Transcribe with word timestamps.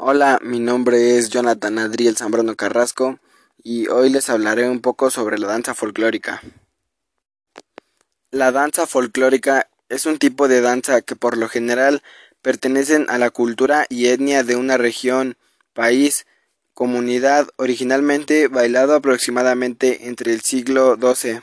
Hola, 0.00 0.38
mi 0.44 0.60
nombre 0.60 1.18
es 1.18 1.28
Jonathan 1.28 1.76
Adriel 1.80 2.16
Zambrano 2.16 2.54
Carrasco 2.54 3.18
y 3.64 3.88
hoy 3.88 4.10
les 4.10 4.30
hablaré 4.30 4.68
un 4.68 4.80
poco 4.80 5.10
sobre 5.10 5.38
la 5.38 5.48
danza 5.48 5.74
folclórica. 5.74 6.40
La 8.30 8.52
danza 8.52 8.86
folclórica 8.86 9.68
es 9.88 10.06
un 10.06 10.18
tipo 10.18 10.46
de 10.46 10.60
danza 10.60 11.00
que 11.00 11.16
por 11.16 11.36
lo 11.36 11.48
general 11.48 12.04
pertenecen 12.42 13.06
a 13.08 13.18
la 13.18 13.30
cultura 13.30 13.86
y 13.88 14.06
etnia 14.06 14.44
de 14.44 14.54
una 14.54 14.76
región, 14.76 15.36
país, 15.72 16.26
comunidad 16.74 17.48
originalmente 17.56 18.46
bailado 18.46 18.94
aproximadamente 18.94 20.06
entre 20.06 20.32
el 20.32 20.42
siglo 20.42 20.94
XII 20.94 21.40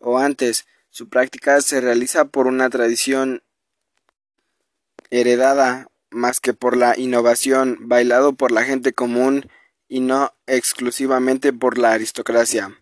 o 0.00 0.18
antes. 0.18 0.66
Su 0.90 1.08
práctica 1.08 1.62
se 1.62 1.80
realiza 1.80 2.26
por 2.26 2.46
una 2.46 2.68
tradición 2.68 3.42
heredada 5.08 5.90
más 6.10 6.40
que 6.40 6.54
por 6.54 6.76
la 6.76 6.98
innovación, 6.98 7.76
bailado 7.80 8.34
por 8.34 8.52
la 8.52 8.64
gente 8.64 8.92
común 8.92 9.50
y 9.88 10.00
no 10.00 10.32
exclusivamente 10.46 11.52
por 11.52 11.78
la 11.78 11.92
aristocracia. 11.92 12.78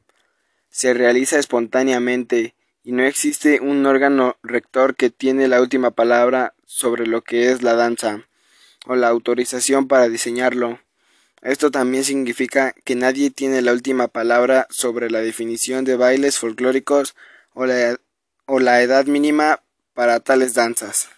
Se 0.71 0.95
realiza 0.95 1.39
espontáneamente 1.39 2.55
y 2.83 2.93
no 2.93 3.05
existe 3.05 3.61
un 3.61 3.85
órgano 3.87 4.37
rector 4.43 4.97
que 4.97 5.11
tiene 5.11 5.49
la 5.49 5.61
última 5.61 5.91
palabra 5.91 6.55
sobre 6.65 7.07
lo 7.07 7.23
que 7.23 7.51
es 7.51 7.63
la 7.63 7.75
danza 7.75 8.25
o 8.87 8.97
la 8.97 9.09
autorización 9.09 9.89
para 9.89 10.09
diseñarlo. 10.09 10.81
Esto 11.43 11.71
también 11.71 12.05
significa 12.05 12.75
que 12.85 12.95
nadie 12.95 13.31
tiene 13.31 13.63
la 13.63 13.73
última 13.73 14.09
palabra 14.09 14.67
sobre 14.71 15.11
la 15.11 15.21
definición 15.21 15.85
de 15.85 15.97
bailes 15.97 16.39
folclóricos 16.39 17.15
o 17.55 17.67
la, 17.67 17.99
o 18.47 18.61
la 18.61 18.83
edad 18.83 19.07
mínima 19.07 19.63
para 19.95 20.21
tales 20.21 20.55
danzas. 20.55 21.09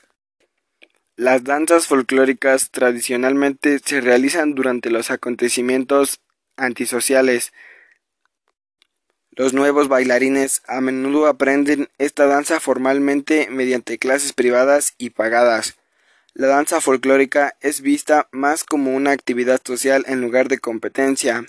Las 1.21 1.45
danzas 1.45 1.87
folclóricas 1.87 2.71
tradicionalmente 2.71 3.79
se 3.85 4.01
realizan 4.01 4.55
durante 4.55 4.89
los 4.89 5.11
acontecimientos 5.11 6.23
antisociales. 6.57 7.53
Los 9.33 9.53
nuevos 9.53 9.89
bailarines 9.89 10.63
a 10.67 10.81
menudo 10.81 11.27
aprenden 11.27 11.91
esta 11.99 12.25
danza 12.25 12.59
formalmente 12.59 13.49
mediante 13.51 13.99
clases 13.99 14.33
privadas 14.33 14.95
y 14.97 15.11
pagadas. 15.11 15.77
La 16.33 16.47
danza 16.47 16.81
folclórica 16.81 17.55
es 17.61 17.83
vista 17.83 18.27
más 18.33 18.65
como 18.65 18.97
una 18.97 19.11
actividad 19.11 19.61
social 19.63 20.07
en 20.09 20.23
lugar 20.23 20.49
de 20.49 20.59
competencia, 20.59 21.45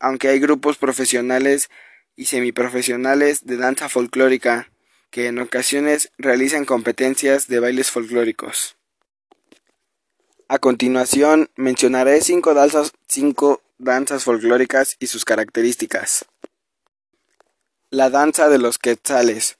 aunque 0.00 0.30
hay 0.30 0.40
grupos 0.40 0.78
profesionales 0.78 1.70
y 2.16 2.24
semiprofesionales 2.24 3.46
de 3.46 3.56
danza 3.56 3.88
folclórica 3.88 4.68
que 5.10 5.28
en 5.28 5.38
ocasiones 5.38 6.10
realizan 6.18 6.64
competencias 6.64 7.46
de 7.46 7.60
bailes 7.60 7.92
folclóricos. 7.92 8.75
A 10.48 10.60
continuación 10.60 11.50
mencionaré 11.56 12.20
cinco 12.20 12.54
danzas, 12.54 12.92
cinco 13.08 13.62
folclóricas 14.20 14.94
y 15.00 15.08
sus 15.08 15.24
características. 15.24 16.24
La 17.90 18.10
danza 18.10 18.48
de 18.48 18.58
los 18.58 18.78
quetzales. 18.78 19.58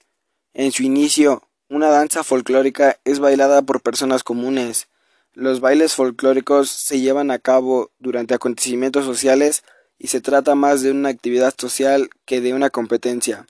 En 0.55 0.71
su 0.71 0.85
inicio, 0.85 1.43
una 1.69 1.89
danza 1.89 2.23
folclórica 2.23 3.01
es 3.05 3.19
bailada 3.19 3.63
por 3.63 3.81
personas 3.81 4.23
comunes. 4.23 4.87
Los 5.33 5.59
bailes 5.59 5.95
folclóricos 5.95 6.71
se 6.71 7.01
llevan 7.01 7.33
a 7.33 7.41
cabo 7.41 7.91
durante 7.99 8.35
acontecimientos 8.35 9.05
sociales 9.05 9.65
y 9.99 10.07
se 10.07 10.21
trata 10.21 10.55
más 10.55 10.83
de 10.83 10.93
una 10.93 11.09
actividad 11.09 11.53
social 11.59 12.11
que 12.27 12.41
de 12.41 12.55
una 12.55 12.71
competencia. 12.71 13.49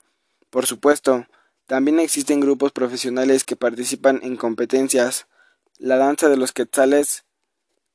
Por 0.49 0.65
supuesto, 0.65 1.27
también 1.67 1.99
existen 1.99 2.39
grupos 2.39 2.71
profesionales 2.71 3.43
que 3.43 3.55
participan 3.55 4.21
en 4.23 4.37
competencias. 4.37 5.27
La 5.77 5.97
danza 5.97 6.29
de 6.29 6.37
los 6.37 6.51
quetzales 6.51 7.25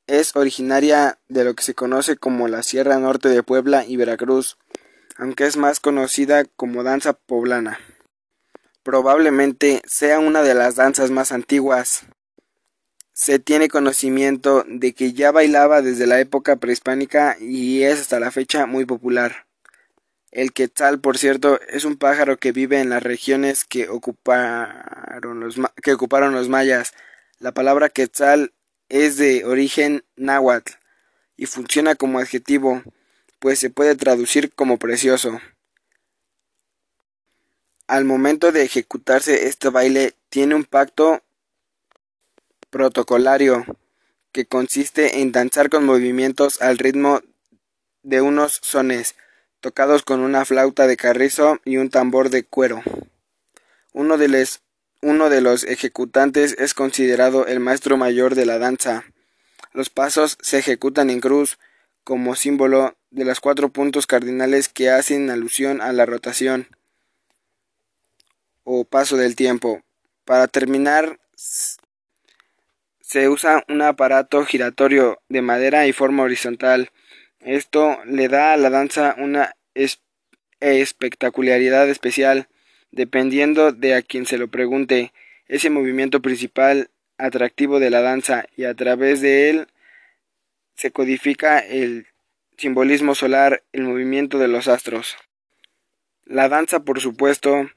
es 0.07 0.35
originaria 0.35 1.19
de 1.29 1.43
lo 1.43 1.53
que 1.53 1.63
se 1.63 1.75
conoce 1.75 2.17
como 2.17 2.47
la 2.47 2.63
Sierra 2.63 2.97
Norte 2.99 3.29
de 3.29 3.43
Puebla 3.43 3.85
y 3.85 3.95
Veracruz, 3.95 4.57
aunque 5.17 5.45
es 5.45 5.57
más 5.57 5.79
conocida 5.79 6.45
como 6.45 6.83
danza 6.83 7.13
poblana. 7.13 7.79
Probablemente 8.83 9.81
sea 9.85 10.19
una 10.19 10.43
de 10.43 10.55
las 10.55 10.75
danzas 10.75 11.09
más 11.09 11.31
antiguas. 11.31 12.05
Se 13.13 13.39
tiene 13.39 13.69
conocimiento 13.69 14.65
de 14.67 14.93
que 14.93 15.13
ya 15.13 15.31
bailaba 15.31 15.81
desde 15.81 16.07
la 16.07 16.19
época 16.19 16.57
prehispánica 16.57 17.37
y 17.39 17.83
es 17.83 18.01
hasta 18.01 18.19
la 18.19 18.31
fecha 18.31 18.65
muy 18.65 18.85
popular. 18.85 19.45
El 20.31 20.51
quetzal, 20.51 20.99
por 20.99 21.19
cierto, 21.19 21.59
es 21.69 21.85
un 21.85 21.95
pájaro 21.95 22.37
que 22.37 22.51
vive 22.51 22.79
en 22.79 22.89
las 22.89 23.03
regiones 23.03 23.65
que 23.65 23.87
ocuparon 23.87 25.39
los, 25.39 25.57
que 25.81 25.93
ocuparon 25.93 26.33
los 26.33 26.49
mayas. 26.49 26.93
La 27.37 27.51
palabra 27.53 27.89
quetzal 27.89 28.51
es 28.93 29.17
de 29.17 29.43
origen 29.43 30.05
náhuatl 30.15 30.73
y 31.35 31.47
funciona 31.47 31.95
como 31.95 32.19
adjetivo, 32.19 32.83
pues 33.39 33.57
se 33.57 33.71
puede 33.71 33.95
traducir 33.95 34.53
como 34.53 34.77
precioso. 34.77 35.41
Al 37.87 38.05
momento 38.05 38.51
de 38.51 38.61
ejecutarse 38.61 39.47
este 39.47 39.69
baile 39.69 40.13
tiene 40.29 40.53
un 40.53 40.63
pacto 40.63 41.23
protocolario 42.69 43.65
que 44.31 44.45
consiste 44.45 45.21
en 45.21 45.31
danzar 45.31 45.71
con 45.71 45.85
movimientos 45.85 46.61
al 46.61 46.77
ritmo 46.77 47.21
de 48.03 48.21
unos 48.21 48.59
sones 48.61 49.15
tocados 49.59 50.03
con 50.03 50.19
una 50.19 50.45
flauta 50.45 50.85
de 50.85 50.97
carrizo 50.97 51.59
y 51.65 51.77
un 51.77 51.89
tambor 51.89 52.29
de 52.29 52.43
cuero. 52.43 52.83
Uno 53.91 54.17
de, 54.17 54.27
los 54.27 54.61
uno 55.03 55.29
de 55.29 55.41
los 55.41 55.65
ejecutantes 55.65 56.55
es 56.57 56.73
considerado 56.73 57.45
el 57.45 57.59
maestro 57.59 57.97
mayor 57.97 58.35
de 58.35 58.45
la 58.45 58.57
danza. 58.57 59.03
Los 59.73 59.89
pasos 59.89 60.37
se 60.41 60.59
ejecutan 60.59 61.09
en 61.09 61.19
cruz, 61.19 61.59
como 62.05 62.35
símbolo 62.35 62.95
de 63.11 63.25
los 63.25 63.41
cuatro 63.41 63.69
puntos 63.69 64.07
cardinales 64.07 64.69
que 64.69 64.89
hacen 64.89 65.29
alusión 65.29 65.81
a 65.81 65.91
la 65.93 66.05
rotación 66.05 66.67
o 68.63 68.85
paso 68.85 69.17
del 69.17 69.35
tiempo. 69.35 69.83
Para 70.23 70.47
terminar, 70.47 71.19
se 73.01 73.27
usa 73.27 73.63
un 73.67 73.81
aparato 73.81 74.45
giratorio 74.45 75.21
de 75.27 75.41
madera 75.41 75.85
y 75.85 75.91
forma 75.91 76.23
horizontal. 76.23 76.91
Esto 77.41 77.97
le 78.05 78.29
da 78.29 78.53
a 78.53 78.57
la 78.57 78.69
danza 78.69 79.15
una 79.17 79.53
espectacularidad 80.61 81.89
especial 81.89 82.47
dependiendo 82.93 83.71
de 83.71 83.95
a 83.95 84.03
quien 84.03 84.25
se 84.25 84.37
lo 84.37 84.47
pregunte, 84.47 85.11
ese 85.47 85.69
movimiento 85.69 86.21
principal 86.21 86.89
atractivo 87.17 87.79
de 87.79 87.89
la 87.89 88.01
danza 88.01 88.45
y 88.55 88.65
a 88.65 88.75
través 88.75 89.19
de 89.19 89.49
él 89.49 89.67
se 90.75 90.91
codifica 90.91 91.59
el 91.59 92.07
simbolismo 92.55 93.15
solar, 93.15 93.63
el 93.73 93.83
movimiento 93.83 94.37
de 94.37 94.47
los 94.47 94.67
astros. 94.67 95.17
La 96.23 96.49
danza, 96.49 96.83
por 96.83 97.01
supuesto, 97.01 97.69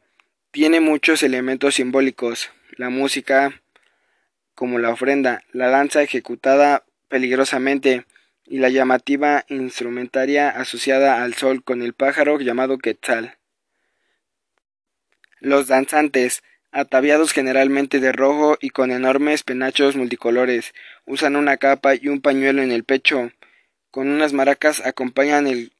tiene 0.50 0.80
muchos 0.80 1.22
elementos 1.22 1.76
simbólicos, 1.76 2.50
la 2.76 2.90
música, 2.90 3.62
como 4.54 4.78
la 4.78 4.90
ofrenda, 4.90 5.44
la 5.52 5.68
danza 5.70 6.02
ejecutada 6.02 6.84
peligrosamente 7.08 8.04
y 8.44 8.58
la 8.58 8.68
llamativa 8.68 9.44
instrumentaria 9.48 10.50
asociada 10.50 11.22
al 11.22 11.34
sol 11.34 11.64
con 11.64 11.82
el 11.82 11.94
pájaro 11.94 12.38
llamado 12.38 12.78
quetzal. 12.78 13.36
Los 15.40 15.66
danzantes, 15.66 16.42
ataviados 16.72 17.32
generalmente 17.32 18.00
de 18.00 18.12
rojo 18.12 18.56
y 18.60 18.70
con 18.70 18.90
enormes 18.90 19.42
penachos 19.42 19.96
multicolores, 19.96 20.74
usan 21.04 21.36
una 21.36 21.56
capa 21.56 21.94
y 21.94 22.08
un 22.08 22.20
pañuelo 22.20 22.62
en 22.62 22.72
el 22.72 22.84
pecho. 22.84 23.30
Con 23.90 24.08
unas 24.08 24.32
maracas 24.32 24.84
acompañan 24.84 25.46
el 25.46 25.72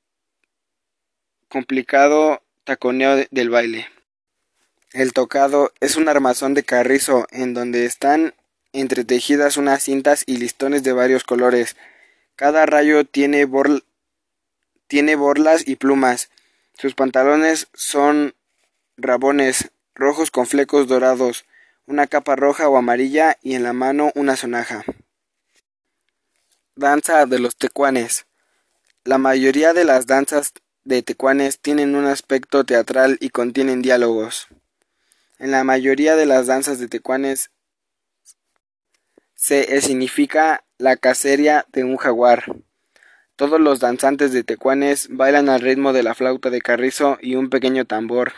complicado 1.49 2.43
taconeo 2.65 3.25
del 3.31 3.51
baile. 3.51 3.89
El 4.93 5.13
tocado 5.13 5.73
es 5.81 5.97
un 5.97 6.09
armazón 6.09 6.55
de 6.55 6.63
carrizo 6.63 7.27
en 7.31 7.55
donde 7.55 7.85
están 7.85 8.35
entretejidas 8.73 9.57
unas 9.57 9.83
cintas 9.83 10.23
y 10.27 10.37
listones 10.37 10.83
de 10.83 10.93
varios 10.93 11.25
colores. 11.25 11.77
Cada 12.37 12.67
rayo 12.67 13.05
tiene, 13.05 13.47
tiene 14.87 15.17
borlas 15.17 15.67
y 15.67 15.77
plumas. 15.77 16.31
Sus 16.79 16.95
pantalones 16.95 17.69
son 17.75 18.35
rabones 18.97 19.71
rojos 19.95 20.31
con 20.31 20.47
flecos 20.47 20.89
dorados, 20.89 21.45
una 21.87 22.07
capa 22.07 22.37
roja 22.37 22.69
o 22.69 22.77
amarilla 22.77 23.39
y 23.43 23.55
en 23.55 23.63
la 23.63 23.73
mano 23.73 24.11
una 24.15 24.37
sonaja. 24.37 24.85
Danza 26.75 27.27
de 27.27 27.39
los 27.39 27.57
tecuanes. 27.57 28.27
La 29.05 29.19
mayoría 29.19 29.73
de 29.73 29.85
las 29.85 30.07
danzas 30.07 30.53
de 30.85 31.03
tecuanes 31.03 31.59
tienen 31.61 31.95
un 31.95 32.07
aspecto 32.07 32.65
teatral 32.65 33.19
y 33.21 33.31
contienen 33.31 33.83
diálogos. 33.83 34.49
En 35.39 35.51
la 35.51 35.65
mayoría 35.65 36.17
de 36.17 36.27
las 36.27 36.47
danzas 36.47 36.79
de 36.79 36.89
tecuanes 36.89 37.51
se 39.35 39.81
significa 39.81 40.65
la 40.79 40.97
cacería 40.97 41.67
de 41.73 41.85
un 41.85 41.97
jaguar. 41.97 42.45
Todos 43.37 43.61
los 43.61 43.81
danzantes 43.81 44.33
de 44.33 44.45
tecuanes 44.45 45.09
bailan 45.11 45.51
al 45.51 45.61
ritmo 45.61 45.93
de 45.93 46.03
la 46.03 46.15
flauta 46.15 46.49
de 46.49 46.63
carrizo 46.63 47.19
y 47.21 47.35
un 47.37 47.51
pequeño 47.51 47.85
tambor. 47.85 48.33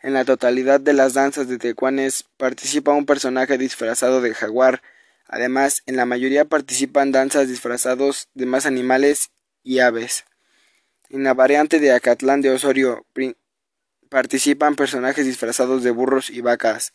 En 0.00 0.14
la 0.14 0.24
totalidad 0.24 0.80
de 0.80 0.92
las 0.92 1.14
danzas 1.14 1.48
de 1.48 1.58
tecuanes 1.58 2.24
participa 2.36 2.92
un 2.92 3.06
personaje 3.06 3.58
disfrazado 3.58 4.20
de 4.20 4.34
jaguar, 4.34 4.82
Además, 5.28 5.82
en 5.84 5.96
la 5.96 6.06
mayoría 6.06 6.46
participan 6.46 7.12
danzas 7.12 7.48
disfrazados 7.48 8.28
de 8.32 8.46
más 8.46 8.64
animales 8.64 9.30
y 9.62 9.80
aves. 9.80 10.24
En 11.10 11.22
la 11.22 11.34
variante 11.34 11.78
de 11.78 11.92
Acatlán 11.92 12.40
de 12.40 12.50
Osorio 12.50 13.06
participan 14.08 14.74
personajes 14.74 15.26
disfrazados 15.26 15.82
de 15.82 15.90
burros 15.90 16.30
y 16.30 16.40
vacas. 16.40 16.94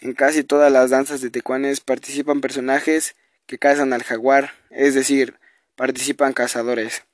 En 0.00 0.12
casi 0.12 0.44
todas 0.44 0.70
las 0.70 0.90
danzas 0.90 1.22
de 1.22 1.30
tecuanes 1.30 1.80
participan 1.80 2.42
personajes 2.42 3.16
que 3.46 3.58
cazan 3.58 3.94
al 3.94 4.02
jaguar, 4.02 4.52
es 4.68 4.94
decir, 4.94 5.38
participan 5.74 6.34
cazadores. 6.34 7.04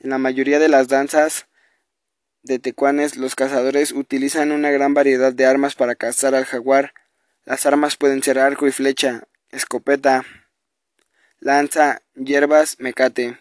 En 0.00 0.10
la 0.10 0.18
mayoría 0.18 0.58
de 0.58 0.68
las 0.68 0.88
danzas 0.88 1.46
de 2.48 2.58
tecuanes 2.58 3.16
los 3.16 3.36
cazadores 3.36 3.92
utilizan 3.92 4.50
una 4.50 4.70
gran 4.72 4.94
variedad 4.94 5.32
de 5.32 5.46
armas 5.46 5.76
para 5.76 5.94
cazar 5.94 6.34
al 6.34 6.46
jaguar. 6.46 6.94
Las 7.44 7.66
armas 7.66 7.96
pueden 7.96 8.22
ser 8.22 8.38
arco 8.38 8.66
y 8.66 8.72
flecha, 8.72 9.28
escopeta, 9.50 10.24
lanza, 11.38 12.02
hierbas, 12.14 12.80
mecate, 12.80 13.38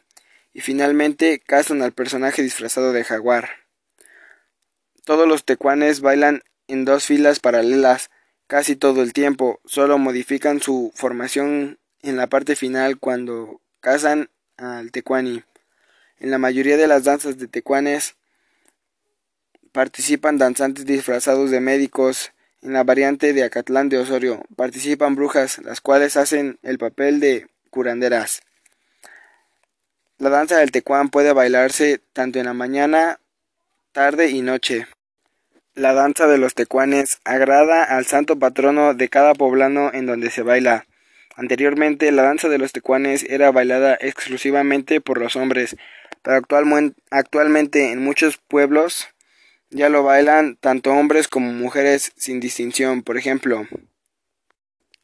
y 0.54 0.62
finalmente 0.62 1.39
cazan 1.39 1.81
al 1.81 1.94
personaje 1.94 2.44
disfrazado 2.44 2.94
de 2.94 3.04
jaguar. 3.04 3.50
Todos 5.06 5.27
los 5.27 5.45
tecuanes 5.45 6.01
bailan 6.01 6.44
en 6.68 6.83
dos 6.83 7.06
filas 7.06 7.39
paralelas 7.39 8.12
casi 8.48 8.75
todo 8.75 9.01
el 9.04 9.13
tiempo, 9.13 9.62
solo 9.65 9.98
modifican 9.98 10.62
su 10.62 10.92
formación 10.95 11.80
en 12.01 12.18
la 12.18 12.27
parte 12.27 12.57
final 12.57 13.00
cuando 13.00 13.62
cazan 13.80 14.30
al 14.57 14.92
tecuani. 14.92 15.44
En 16.18 16.30
la 16.30 16.39
mayoría 16.39 16.75
de 16.75 16.88
las 16.88 17.06
danzas 17.06 17.38
de 17.38 17.48
tecuanes 17.48 18.17
participan 19.72 20.38
danzantes 20.38 20.86
disfrazados 20.86 21.52
de 21.52 21.60
médicos, 21.60 22.31
en 22.62 22.74
la 22.74 22.84
variante 22.84 23.34
de 23.34 23.44
Acatlán 23.44 23.88
de 23.88 24.00
Osorio 24.00 24.44
participan 24.56 25.16
brujas, 25.16 25.60
las 25.60 25.80
cuales 25.80 26.18
hacen 26.18 26.58
el 26.64 26.78
papel 26.78 27.19
de 27.19 27.48
curanderas. 27.69 28.42
La 30.18 30.30
danza 30.30 30.58
del 30.58 30.72
tecuán 30.72 31.10
puede 31.10 31.34
bailarse 31.34 32.02
tanto 32.14 32.40
en 32.40 32.46
la 32.46 32.54
mañana, 32.54 33.19
tarde 33.92 34.31
y 34.31 34.42
noche. 34.42 34.88
La 35.75 35.94
danza 35.94 36.25
de 36.25 36.40
los 36.40 36.56
tecuanes 36.56 37.19
agrada 37.24 37.84
al 37.84 38.08
santo 38.08 38.40
patrono 38.40 38.96
de 38.96 39.10
cada 39.10 39.36
poblano 39.36 39.92
en 39.94 40.08
donde 40.08 40.31
se 40.31 40.42
baila. 40.42 40.88
Anteriormente 41.36 42.12
la 42.12 42.24
danza 42.24 42.50
de 42.50 42.58
los 42.58 42.72
tecuanes 42.72 43.24
era 43.30 43.52
bailada 43.52 43.96
exclusivamente 44.02 45.00
por 45.00 45.19
los 45.19 45.36
hombres, 45.36 45.78
pero 46.24 46.42
actualmente 47.12 47.92
en 47.92 48.04
muchos 48.04 48.38
pueblos 48.38 49.10
ya 49.69 49.90
lo 49.90 50.04
bailan 50.04 50.56
tanto 50.56 50.92
hombres 50.92 51.28
como 51.28 51.52
mujeres 51.52 52.14
sin 52.16 52.40
distinción, 52.40 53.04
por 53.04 53.18
ejemplo, 53.18 53.68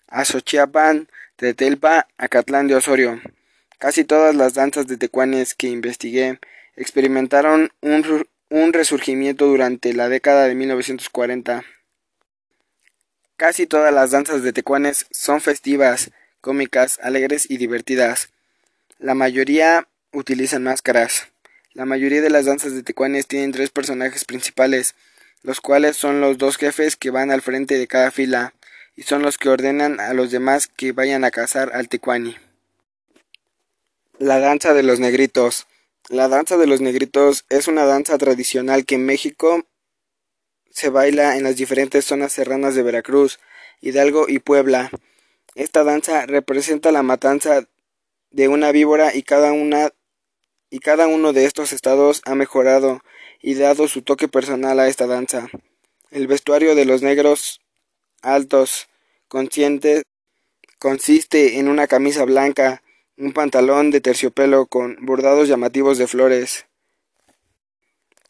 Azochiapan, 0.08 1.10
Tetelpa, 1.36 2.08
Acatlán 2.18 2.68
de 2.68 2.76
Osorio. 2.76 3.20
Casi 3.80 4.06
todas 4.06 4.36
las 4.36 4.54
danzas 4.54 4.88
de 4.88 4.98
tecuanes 4.98 5.56
que 5.56 5.68
investigué 5.68 6.40
experimentaron 6.76 7.72
un, 7.82 8.26
un 8.50 8.74
resurgimiento 8.74 9.48
durante 9.48 9.94
la 9.94 10.10
década 10.10 10.48
de 10.48 10.56
1940. 10.56 11.66
Casi 13.36 13.68
todas 13.68 13.94
las 13.94 14.12
danzas 14.12 14.44
de 14.44 14.54
tecuanes 14.54 15.08
son 15.12 15.42
festivas, 15.42 16.12
cómicas, 16.40 17.00
alegres 17.02 17.50
y 17.50 17.58
divertidas. 17.58 18.30
La 19.00 19.16
mayoría 19.16 19.88
utilizan 20.14 20.64
máscaras. 20.64 21.33
La 21.74 21.86
mayoría 21.86 22.22
de 22.22 22.30
las 22.30 22.46
danzas 22.46 22.76
de 22.76 22.84
tecuanes 22.84 23.26
tienen 23.26 23.52
tres 23.52 23.72
personajes 23.72 24.26
principales, 24.26 24.94
los 25.42 25.60
cuales 25.60 25.98
son 25.98 26.22
los 26.22 26.38
dos 26.38 26.58
jefes 26.58 26.96
que 26.96 27.10
van 27.10 27.32
al 27.32 27.42
frente 27.42 27.80
de 27.80 27.88
cada 27.88 28.12
fila 28.12 28.54
y 28.96 29.04
son 29.04 29.24
los 29.24 29.40
que 29.40 29.50
ordenan 29.50 30.00
a 30.00 30.14
los 30.14 30.30
demás 30.30 30.68
que 30.68 30.92
vayan 30.92 31.24
a 31.24 31.32
cazar 31.32 31.72
al 31.74 31.90
tecuani. 31.90 32.38
La 34.20 34.40
danza 34.40 34.76
de 34.76 34.84
los 34.84 35.00
negritos. 35.00 35.66
La 36.10 36.28
danza 36.28 36.58
de 36.58 36.68
los 36.68 36.80
negritos 36.80 37.46
es 37.50 37.68
una 37.68 37.86
danza 37.86 38.20
tradicional 38.20 38.86
que 38.86 38.96
en 38.96 39.06
México 39.08 39.66
se 40.70 40.90
baila 40.90 41.38
en 41.38 41.44
las 41.44 41.56
diferentes 41.56 42.06
zonas 42.06 42.34
serranas 42.34 42.76
de 42.76 42.84
Veracruz, 42.84 43.40
Hidalgo 43.82 44.26
y 44.28 44.38
Puebla. 44.38 44.92
Esta 45.56 45.84
danza 45.84 46.28
representa 46.28 46.92
la 46.92 47.02
matanza 47.02 47.68
de 48.30 48.48
una 48.48 48.72
víbora 48.72 49.16
y 49.16 49.24
cada 49.24 49.54
una 49.54 49.92
y 50.74 50.80
cada 50.80 51.06
uno 51.06 51.34
de 51.34 51.46
estos 51.46 51.72
estados 51.72 52.24
ha 52.26 52.34
mejorado 52.34 53.04
y 53.40 53.54
dado 53.54 53.88
su 53.88 54.02
toque 54.02 54.28
personal 54.28 54.80
a 54.80 54.88
esta 54.88 55.06
danza. 55.06 55.48
El 56.10 56.26
vestuario 56.26 56.74
de 56.74 56.86
los 56.86 57.04
negros 57.04 57.62
altos 58.24 58.90
conscientes 59.28 60.02
consiste 60.80 61.60
en 61.60 61.68
una 61.68 61.86
camisa 61.86 62.26
blanca, 62.26 62.82
un 63.18 63.34
pantalón 63.34 63.92
de 63.92 64.02
terciopelo 64.02 64.66
con 64.66 64.98
bordados 65.02 65.48
llamativos 65.48 66.00
de 66.00 66.08
flores, 66.08 66.66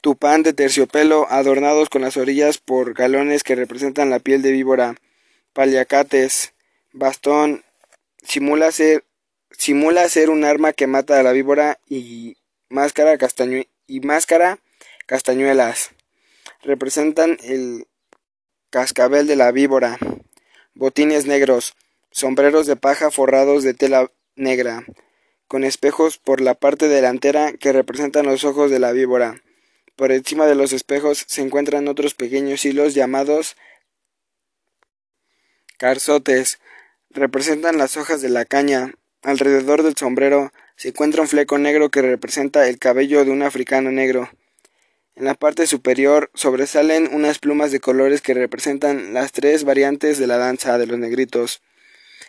tupán 0.02 0.44
de 0.44 0.52
terciopelo 0.52 1.28
adornados 1.30 1.88
con 1.88 2.02
las 2.02 2.18
orillas 2.18 2.58
por 2.58 2.94
galones 2.94 3.44
que 3.44 3.56
representan 3.56 4.10
la 4.10 4.20
piel 4.20 4.42
de 4.42 4.52
víbora, 4.52 4.96
paliacates, 5.54 6.54
bastón, 6.92 7.64
simula 8.22 8.74
ser 8.74 9.06
Simula 9.58 10.10
ser 10.10 10.30
un 10.30 10.44
arma 10.44 10.74
que 10.74 10.88
mata 10.88 11.20
a 11.20 11.24
la 11.24 11.32
víbora 11.32 11.80
y 11.88 12.38
máscara, 12.70 13.18
y 13.88 14.00
máscara 14.02 14.60
castañuelas. 15.06 15.92
Representan 16.62 17.38
el 17.44 17.88
cascabel 18.70 19.28
de 19.28 19.36
la 19.36 19.52
víbora. 19.52 19.98
Botines 20.74 21.26
negros. 21.26 21.76
Sombreros 22.12 22.68
de 22.68 22.76
paja 22.76 23.12
forrados 23.12 23.64
de 23.64 23.74
tela 23.74 24.12
negra. 24.36 24.86
Con 25.48 25.64
espejos 25.64 26.18
por 26.18 26.42
la 26.42 26.56
parte 26.56 26.88
delantera 26.88 27.54
que 27.54 27.72
representan 27.72 28.26
los 28.26 28.44
ojos 28.44 28.72
de 28.72 28.80
la 28.80 28.92
víbora. 28.92 29.42
Por 29.96 30.12
encima 30.12 30.48
de 30.48 30.56
los 30.56 30.74
espejos 30.74 31.24
se 31.28 31.42
encuentran 31.42 31.88
otros 31.88 32.16
pequeños 32.16 32.66
hilos 32.66 32.96
llamados 32.96 33.56
carzotes. 35.78 36.60
Representan 37.12 37.78
las 37.78 37.98
hojas 37.98 38.22
de 38.22 38.30
la 38.30 38.46
caña. 38.46 38.94
Alrededor 39.24 39.84
del 39.84 39.96
sombrero 39.96 40.52
se 40.76 40.90
encuentra 40.90 41.22
un 41.22 41.30
fleco 41.30 41.58
negro 41.58 41.90
que 41.90 42.02
representa 42.02 42.68
el 42.68 42.78
cabello 42.78 43.24
de 43.24 43.32
un 43.32 43.42
africano 43.42 43.90
negro. 43.90 44.30
En 45.16 45.24
la 45.24 45.34
parte 45.34 45.66
superior 45.66 46.30
sobresalen 46.34 47.10
unas 47.14 47.40
plumas 47.40 47.72
de 47.72 47.80
colores 47.80 48.22
que 48.22 48.34
representan 48.34 49.14
las 49.14 49.32
tres 49.32 49.64
variantes 49.64 50.18
de 50.18 50.28
la 50.28 50.38
danza 50.38 50.78
de 50.78 50.88
los 50.88 50.98
negritos. 50.98 51.62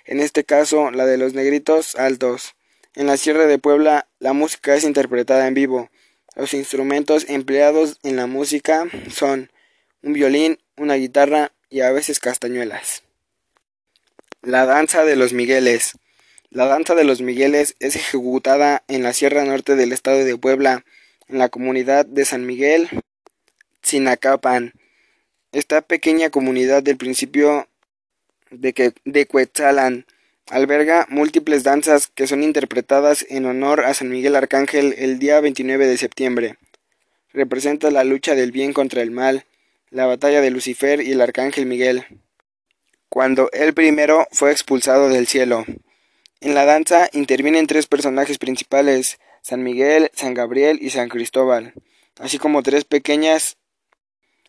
En 0.05 0.20
este 0.20 0.44
caso, 0.44 0.93
la 0.93 1.05
de 1.06 1.19
los 1.19 1.35
negritos 1.35 1.96
altos. 1.96 2.55
En 2.94 3.06
la 3.06 3.17
Sierra 3.17 3.46
de 3.46 3.58
Puebla, 3.58 4.06
la 4.20 4.32
música 4.32 4.77
es 4.77 4.84
interpretada 4.84 5.48
en 5.48 5.55
vivo. 5.55 5.91
Los 6.36 6.55
instrumentos 6.55 7.24
empleados 7.29 7.98
en 8.05 8.15
la 8.15 8.27
música 8.27 8.86
son 9.10 9.51
un 10.03 10.13
violín, 10.13 10.60
una 10.77 10.94
guitarra 10.94 11.53
y 11.70 11.81
a 11.81 11.91
veces 11.91 12.20
castañuelas. 12.20 13.03
La 14.43 14.65
danza 14.67 15.05
de 15.05 15.17
los 15.17 15.32
Migueles. 15.32 15.94
La 16.55 16.67
danza 16.67 16.94
de 16.94 17.03
los 17.03 17.20
Migueles 17.20 17.75
es 17.81 17.96
ejecutada 17.96 18.84
en 18.87 19.03
la 19.03 19.13
Sierra 19.13 19.44
Norte 19.44 19.75
del 19.75 19.91
estado 19.91 20.25
de 20.25 20.37
Puebla, 20.37 20.84
en 21.27 21.39
la 21.39 21.49
comunidad 21.49 22.06
de 22.06 22.25
San 22.25 22.46
Miguel, 22.46 22.89
Sinacapan. 23.82 24.73
Esta 25.51 25.82
pequeña 25.82 26.31
comunidad 26.31 26.84
del 26.84 26.96
principio 26.96 27.67
de, 28.53 28.73
que, 28.73 28.93
de 29.05 29.27
Cuetzalan 29.27 30.06
alberga 30.49 31.08
múltiples 31.11 31.65
danzas 31.65 32.06
que 32.06 32.29
son 32.29 32.44
interpretadas 32.44 33.27
en 33.29 33.46
honor 33.46 33.84
a 33.84 33.93
San 33.93 34.11
Miguel 34.11 34.37
Arcángel 34.37 34.94
el 34.96 35.19
día 35.19 35.41
29 35.41 35.89
de 35.89 35.96
septiembre. 35.96 36.58
Representa 37.32 37.91
la 37.91 38.05
lucha 38.05 38.37
del 38.37 38.53
bien 38.53 38.73
contra 38.73 39.03
el 39.03 39.11
mal, 39.11 39.44
la 39.91 40.06
batalla 40.06 40.41
de 40.41 40.53
Lucifer 40.53 41.01
y 41.01 41.11
el 41.11 41.20
Arcángel 41.20 41.67
Miguel, 41.67 42.06
cuando 43.08 43.51
él 43.51 43.75
primero 43.75 44.29
fue 44.31 44.53
expulsado 44.53 45.08
del 45.08 45.27
cielo. 45.27 45.67
En 46.44 46.53
la 46.53 46.67
danza 46.67 47.08
intervienen 47.15 47.67
tres 47.67 47.86
personajes 47.86 48.36
principales, 48.36 49.19
San 49.41 49.63
Miguel, 49.63 50.10
San 50.13 50.34
Gabriel 50.34 50.79
y 50.82 50.91
San 50.91 51.08
Cristóbal, 51.08 51.72
así 52.19 52.36
como 52.36 52.63
tres 52.63 52.84
pequeñas 52.84 53.56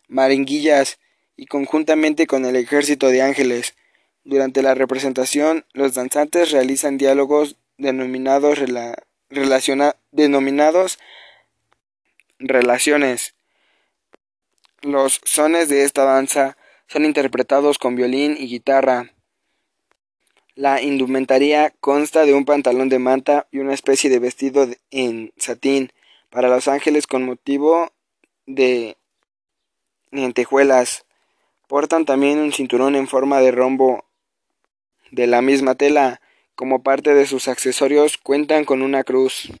maringuillas 0.06 0.98
y 1.38 1.46
conjuntamente 1.46 2.26
con 2.26 2.44
el 2.44 2.54
ejército 2.56 3.08
de 3.08 3.22
ángeles. 3.22 3.76
Durante 4.24 4.60
la 4.60 4.74
representación, 4.74 5.64
los 5.72 5.94
danzantes 5.94 6.50
realizan 6.50 6.98
diálogos 6.98 7.56
denominados, 7.78 8.58
denominados 10.10 10.98
relaciones. 12.38 13.34
Los 14.82 15.22
sones 15.24 15.70
de 15.70 15.84
esta 15.84 16.04
danza 16.04 16.58
son 16.88 17.06
interpretados 17.06 17.78
con 17.78 17.96
violín 17.96 18.36
y 18.38 18.48
guitarra, 18.48 19.14
la 20.56 20.80
indumentaria 20.80 21.74
consta 21.80 22.24
de 22.24 22.32
un 22.32 22.46
pantalón 22.46 22.88
de 22.88 22.98
manta 22.98 23.46
y 23.52 23.58
una 23.58 23.74
especie 23.74 24.08
de 24.08 24.18
vestido 24.18 24.66
en 24.90 25.32
satín 25.36 25.92
para 26.30 26.48
los 26.48 26.66
ángeles 26.66 27.06
con 27.06 27.24
motivo 27.24 27.92
de 28.46 28.96
lentejuelas. 30.10 31.04
Portan 31.68 32.06
también 32.06 32.38
un 32.38 32.52
cinturón 32.52 32.96
en 32.96 33.06
forma 33.06 33.40
de 33.40 33.50
rombo 33.50 34.06
de 35.10 35.26
la 35.26 35.42
misma 35.42 35.74
tela. 35.74 36.20
Como 36.54 36.82
parte 36.82 37.12
de 37.12 37.26
sus 37.26 37.48
accesorios 37.48 38.16
cuentan 38.16 38.64
con 38.64 38.80
una 38.80 39.04
cruz, 39.04 39.52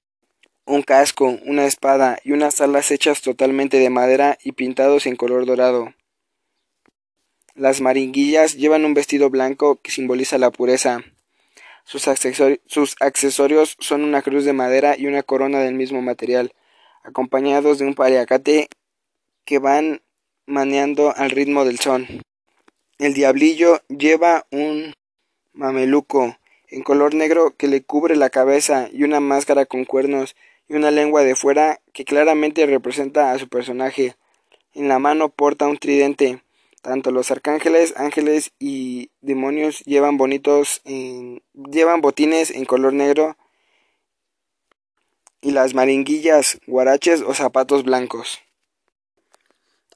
un 0.64 0.82
casco, 0.82 1.38
una 1.44 1.66
espada 1.66 2.18
y 2.24 2.32
unas 2.32 2.62
alas 2.62 2.90
hechas 2.90 3.20
totalmente 3.20 3.78
de 3.78 3.90
madera 3.90 4.38
y 4.42 4.52
pintados 4.52 5.04
en 5.04 5.16
color 5.16 5.44
dorado. 5.44 5.92
Las 7.56 7.80
maringuillas 7.80 8.54
llevan 8.54 8.84
un 8.84 8.92
vestido 8.92 9.30
blanco 9.30 9.76
que 9.76 9.90
simboliza 9.90 10.36
la 10.36 10.50
pureza. 10.50 11.02
Sus, 11.84 12.06
accesorios 13.00 13.76
son 13.78 14.04
una 14.04 14.20
cruz 14.20 14.44
de 14.44 14.52
madera 14.52 14.94
y 14.98 15.06
una 15.06 15.22
corona 15.22 15.60
del 15.60 15.72
mismo 15.72 16.02
material, 16.02 16.52
acompañados 17.02 17.78
de 17.78 17.86
un 17.86 17.94
paliacate 17.94 18.68
que 19.46 19.58
van 19.58 20.02
maneando 20.44 21.16
al 21.16 21.30
ritmo 21.30 21.64
del 21.64 21.78
son. 21.78 22.06
El 22.98 23.14
diablillo 23.14 23.80
lleva 23.88 24.44
un 24.50 24.92
mameluco 25.54 26.36
en 26.68 26.82
color 26.82 27.14
negro 27.14 27.54
que 27.56 27.68
le 27.68 27.82
cubre 27.82 28.16
la 28.16 28.28
cabeza 28.28 28.90
y 28.92 29.02
una 29.04 29.20
máscara 29.20 29.64
con 29.64 29.86
cuernos 29.86 30.36
y 30.68 30.74
una 30.74 30.90
lengua 30.90 31.22
de 31.22 31.34
fuera 31.34 31.80
que 31.94 32.04
claramente 32.04 32.66
representa 32.66 33.32
a 33.32 33.38
su 33.38 33.48
personaje. 33.48 34.14
En 34.74 34.88
la 34.88 34.98
mano 34.98 35.30
porta 35.30 35.66
un 35.66 35.78
tridente 35.78 36.42
tanto 36.86 37.10
los 37.10 37.32
arcángeles, 37.32 37.94
ángeles 37.96 38.52
y 38.60 39.10
demonios 39.20 39.80
llevan 39.80 40.16
bonitos 40.16 40.82
llevan 40.84 42.00
botines 42.00 42.52
en 42.52 42.64
color 42.64 42.92
negro 42.92 43.36
y 45.40 45.50
las 45.50 45.74
maringuillas, 45.74 46.58
guaraches 46.66 47.22
o 47.22 47.34
zapatos 47.34 47.82
blancos. 47.82 48.38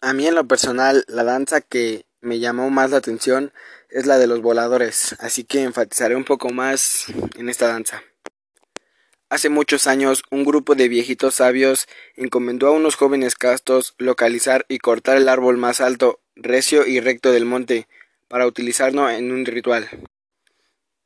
A 0.01 0.13
mí 0.13 0.27
en 0.27 0.35
lo 0.35 0.49
personal 0.49 1.05
la 1.07 1.23
danza 1.23 1.61
que 1.61 2.07
me 2.21 2.41
llamó 2.41 2.71
más 2.71 2.91
la 2.91 2.97
atención 2.97 3.53
es 3.89 4.07
la 4.07 4.19
de 4.19 4.27
los 4.27 4.43
voladores, 4.43 5.15
así 5.21 5.45
que 5.45 5.63
enfatizaré 5.63 6.17
un 6.17 6.25
poco 6.25 6.51
más 6.51 7.07
en 7.37 7.49
esta 7.49 7.69
danza. 7.69 8.03
Hace 9.29 9.49
muchos 9.49 9.87
años 9.87 10.25
un 10.33 10.43
grupo 10.43 10.75
de 10.75 10.89
viejitos 10.89 11.37
sabios 11.37 11.87
encomendó 12.17 12.67
a 12.67 12.73
unos 12.73 12.97
jóvenes 12.97 13.37
castos 13.37 13.95
localizar 13.97 14.67
y 14.69 14.79
cortar 14.79 15.17
el 15.19 15.29
árbol 15.29 15.57
más 15.57 15.81
alto 15.81 16.19
recio 16.43 16.87
y 16.87 17.01
recto 17.01 17.33
del 17.33 17.45
monte, 17.45 17.87
para 18.29 18.47
utilizarlo 18.47 19.09
en 19.11 19.33
un 19.33 19.45
ritual. 19.45 19.89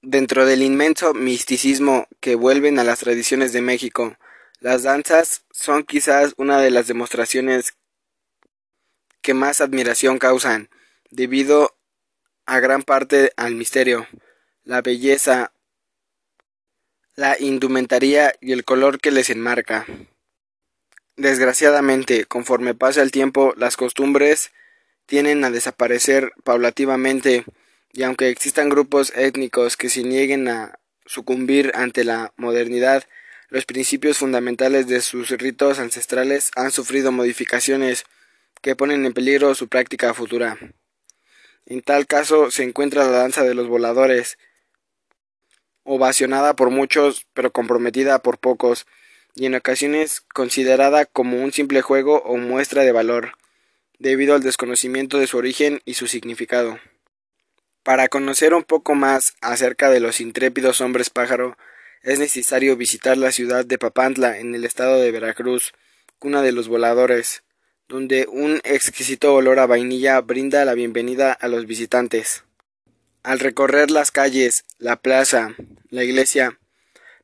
Dentro 0.02 0.44
del 0.44 0.62
inmenso 0.62 1.14
misticismo 1.14 2.06
que 2.20 2.34
vuelven 2.34 2.78
a 2.78 2.84
las 2.84 3.00
tradiciones 3.00 3.52
de 3.52 3.62
México, 3.62 4.16
las 4.60 4.82
danzas 4.82 5.44
son 5.50 5.84
quizás 5.84 6.34
una 6.36 6.60
de 6.60 6.70
las 6.70 6.86
demostraciones 6.86 7.74
que 9.22 9.34
más 9.34 9.60
admiración 9.60 10.18
causan, 10.18 10.68
debido 11.10 11.74
a 12.46 12.60
gran 12.60 12.82
parte 12.82 13.32
al 13.36 13.54
misterio, 13.54 14.06
la 14.64 14.82
belleza, 14.82 15.52
la 17.14 17.36
indumentaria 17.38 18.34
y 18.40 18.52
el 18.52 18.64
color 18.64 19.00
que 19.00 19.10
les 19.10 19.30
enmarca. 19.30 19.86
Desgraciadamente, 21.16 22.26
conforme 22.26 22.74
pasa 22.74 23.00
el 23.00 23.12
tiempo, 23.12 23.54
las 23.56 23.76
costumbres 23.76 24.52
tienen 25.06 25.44
a 25.44 25.50
desaparecer 25.50 26.32
paulativamente 26.44 27.44
y 27.92 28.02
aunque 28.02 28.28
existan 28.28 28.68
grupos 28.68 29.12
étnicos 29.14 29.76
que 29.76 29.88
se 29.88 30.02
nieguen 30.02 30.48
a 30.48 30.78
sucumbir 31.06 31.72
ante 31.74 32.04
la 32.04 32.32
modernidad, 32.36 33.04
los 33.50 33.66
principios 33.66 34.18
fundamentales 34.18 34.88
de 34.88 35.00
sus 35.00 35.30
ritos 35.30 35.78
ancestrales 35.78 36.50
han 36.56 36.72
sufrido 36.72 37.12
modificaciones 37.12 38.04
que 38.62 38.74
ponen 38.74 39.06
en 39.06 39.12
peligro 39.12 39.54
su 39.54 39.68
práctica 39.68 40.12
futura. 40.12 40.58
En 41.66 41.82
tal 41.82 42.06
caso 42.06 42.50
se 42.50 42.64
encuentra 42.64 43.04
la 43.04 43.10
danza 43.10 43.44
de 43.44 43.54
los 43.54 43.68
voladores, 43.68 44.38
ovacionada 45.84 46.56
por 46.56 46.70
muchos 46.70 47.26
pero 47.32 47.52
comprometida 47.52 48.18
por 48.20 48.38
pocos, 48.38 48.86
y 49.36 49.46
en 49.46 49.54
ocasiones 49.54 50.22
considerada 50.32 51.06
como 51.06 51.42
un 51.42 51.52
simple 51.52 51.82
juego 51.82 52.22
o 52.22 52.36
muestra 52.36 52.82
de 52.82 52.92
valor 52.92 53.36
debido 54.04 54.34
al 54.34 54.42
desconocimiento 54.42 55.18
de 55.18 55.26
su 55.26 55.38
origen 55.38 55.80
y 55.86 55.94
su 55.94 56.08
significado. 56.08 56.78
Para 57.82 58.08
conocer 58.08 58.52
un 58.52 58.62
poco 58.62 58.94
más 58.94 59.34
acerca 59.40 59.88
de 59.88 59.98
los 59.98 60.20
intrépidos 60.20 60.82
hombres 60.82 61.08
pájaro, 61.08 61.56
es 62.02 62.18
necesario 62.18 62.76
visitar 62.76 63.16
la 63.16 63.32
ciudad 63.32 63.64
de 63.64 63.78
Papantla 63.78 64.38
en 64.38 64.54
el 64.54 64.66
estado 64.66 65.00
de 65.00 65.10
Veracruz, 65.10 65.72
cuna 66.18 66.42
de 66.42 66.52
los 66.52 66.68
voladores, 66.68 67.44
donde 67.88 68.26
un 68.28 68.60
exquisito 68.64 69.34
olor 69.34 69.58
a 69.58 69.64
vainilla 69.64 70.20
brinda 70.20 70.66
la 70.66 70.74
bienvenida 70.74 71.32
a 71.32 71.48
los 71.48 71.64
visitantes. 71.64 72.44
Al 73.22 73.40
recorrer 73.40 73.90
las 73.90 74.10
calles, 74.10 74.66
la 74.76 74.96
plaza, 74.96 75.54
la 75.88 76.04
iglesia, 76.04 76.58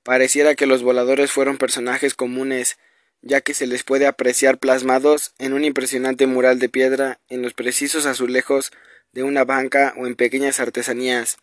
pareciera 0.03 0.55
que 0.55 0.65
los 0.65 0.83
voladores 0.83 1.31
fueron 1.31 1.59
personajes 1.59 2.15
comunes 2.15 2.79
ya 3.23 3.41
que 3.41 3.55
se 3.55 3.67
les 3.67 3.83
puede 3.83 4.07
apreciar 4.07 4.59
plasmados 4.59 5.35
en 5.39 5.53
un 5.53 5.65
impresionante 5.65 6.27
mural 6.27 6.59
de 6.59 6.69
piedra 6.69 7.21
en 7.29 7.43
los 7.43 7.55
precisos 7.55 8.07
azulejos 8.07 8.73
de 9.13 9.23
una 9.23 9.45
banca 9.45 9.95
o 9.97 10.07
en 10.07 10.15
pequeñas 10.15 10.61
artesanías. 10.61 11.39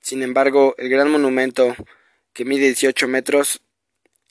Sin 0.00 0.22
embargo, 0.22 0.74
el 0.78 0.88
gran 0.88 1.10
monumento, 1.10 1.76
que 2.32 2.44
mide 2.44 2.66
18 2.66 3.08
metros, 3.08 3.60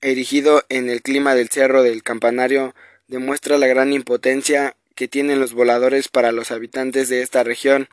erigido 0.01 0.63
en 0.69 0.89
el 0.89 1.01
clima 1.01 1.35
del 1.35 1.49
cerro 1.49 1.83
del 1.83 2.03
campanario, 2.03 2.73
demuestra 3.07 3.57
la 3.57 3.67
gran 3.67 3.93
impotencia 3.93 4.75
que 4.95 5.07
tienen 5.07 5.39
los 5.39 5.53
voladores 5.53 6.07
para 6.07 6.31
los 6.31 6.51
habitantes 6.51 7.09
de 7.09 7.21
esta 7.21 7.43
región, 7.43 7.87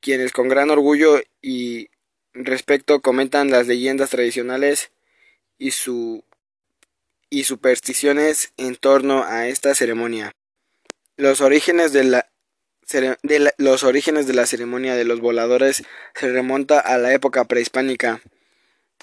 quienes 0.00 0.32
con 0.32 0.48
gran 0.48 0.70
orgullo 0.70 1.20
y 1.42 1.88
respeto 2.32 3.00
comentan 3.00 3.50
las 3.50 3.66
leyendas 3.66 4.10
tradicionales 4.10 4.92
y 5.58 5.72
su 5.72 6.24
y 7.30 7.44
supersticiones 7.44 8.52
en 8.56 8.76
torno 8.76 9.24
a 9.24 9.48
esta 9.48 9.74
ceremonia. 9.74 10.32
Los 11.16 11.40
orígenes 11.40 11.92
de 11.92 12.04
la, 12.04 12.28
los 13.58 13.84
orígenes 13.84 14.26
de 14.26 14.34
la 14.34 14.46
ceremonia 14.46 14.94
de 14.94 15.04
los 15.04 15.20
voladores 15.20 15.82
se 16.14 16.30
remonta 16.30 16.78
a 16.78 16.98
la 16.98 17.12
época 17.12 17.44
prehispánica. 17.44 18.20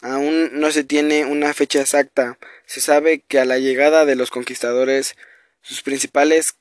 Aún 0.01 0.60
no 0.60 0.72
se 0.72 0.84
tiene 0.84 1.25
una 1.25 1.53
fecha 1.53 1.82
exacta. 1.82 2.38
Se 2.65 2.82
sabe 2.82 3.22
que 3.27 3.39
a 3.39 3.46
la 3.46 3.58
llegada 3.58 4.06
de 4.06 4.15
los 4.15 4.32
conquistadores, 4.32 5.15
sus 5.62 5.82
principales 5.82 6.56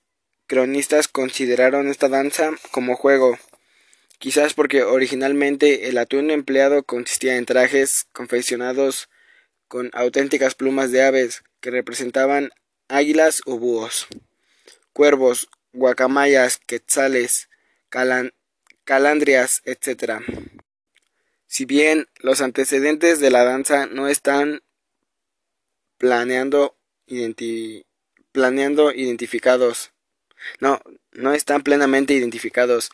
cronistas 0.46 1.08
consideraron 1.08 1.88
esta 1.88 2.08
danza 2.08 2.50
como 2.70 2.96
juego, 2.96 3.38
quizás 4.18 4.54
porque 4.54 4.82
originalmente 4.82 5.88
el 5.88 5.98
atuendo 5.98 6.34
empleado 6.34 6.82
consistía 6.82 7.36
en 7.36 7.46
trajes 7.46 8.06
confeccionados 8.12 9.08
con 9.66 9.90
auténticas 9.94 10.54
plumas 10.54 10.92
de 10.92 11.02
aves, 11.02 11.42
que 11.62 11.70
representaban 11.70 12.50
águilas 12.88 13.40
o 13.46 13.58
búhos, 13.58 14.06
cuervos, 14.92 15.48
guacamayas, 15.72 16.60
quetzales, 16.66 17.48
calandrias, 18.84 19.62
etc. 19.64 20.20
Si 21.46 21.64
bien 21.64 22.08
los 22.18 22.42
antecedentes 22.42 23.20
de 23.20 23.30
la 23.30 23.44
danza 23.44 23.86
no 23.86 24.08
están 24.08 24.62
planeando, 25.96 26.76
planeando 28.32 28.92
identificados, 28.92 29.92
no, 30.60 30.82
no 31.12 31.32
están 31.32 31.62
plenamente 31.62 32.12
identificados. 32.12 32.90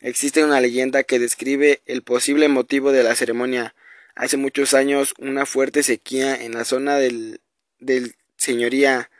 Existe 0.00 0.44
una 0.44 0.60
leyenda 0.60 1.04
que 1.04 1.18
describe 1.18 1.80
el 1.86 2.02
posible 2.02 2.48
motivo 2.48 2.92
de 2.92 3.04
la 3.04 3.14
ceremonia. 3.14 3.74
Hace 4.14 4.36
muchos 4.36 4.74
años 4.74 5.14
una 5.18 5.46
fuerte 5.46 5.82
sequía 5.82 6.34
en 6.34 6.52
la 6.52 6.64
zona 6.64 6.96
del 6.96 7.40
del 7.82 8.14
señoría 8.36 9.10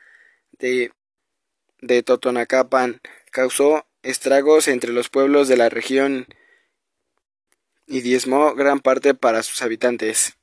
de, 0.52 0.92
de 1.80 2.02
Totonacapan 2.02 3.00
causó 3.30 3.86
estragos 4.02 4.68
entre 4.68 4.92
los 4.92 5.08
pueblos 5.08 5.48
de 5.48 5.56
la 5.56 5.68
región 5.68 6.26
y 7.86 8.00
diezmó 8.00 8.54
gran 8.54 8.80
parte 8.80 9.14
para 9.14 9.42
sus 9.42 9.62
habitantes. 9.62 10.38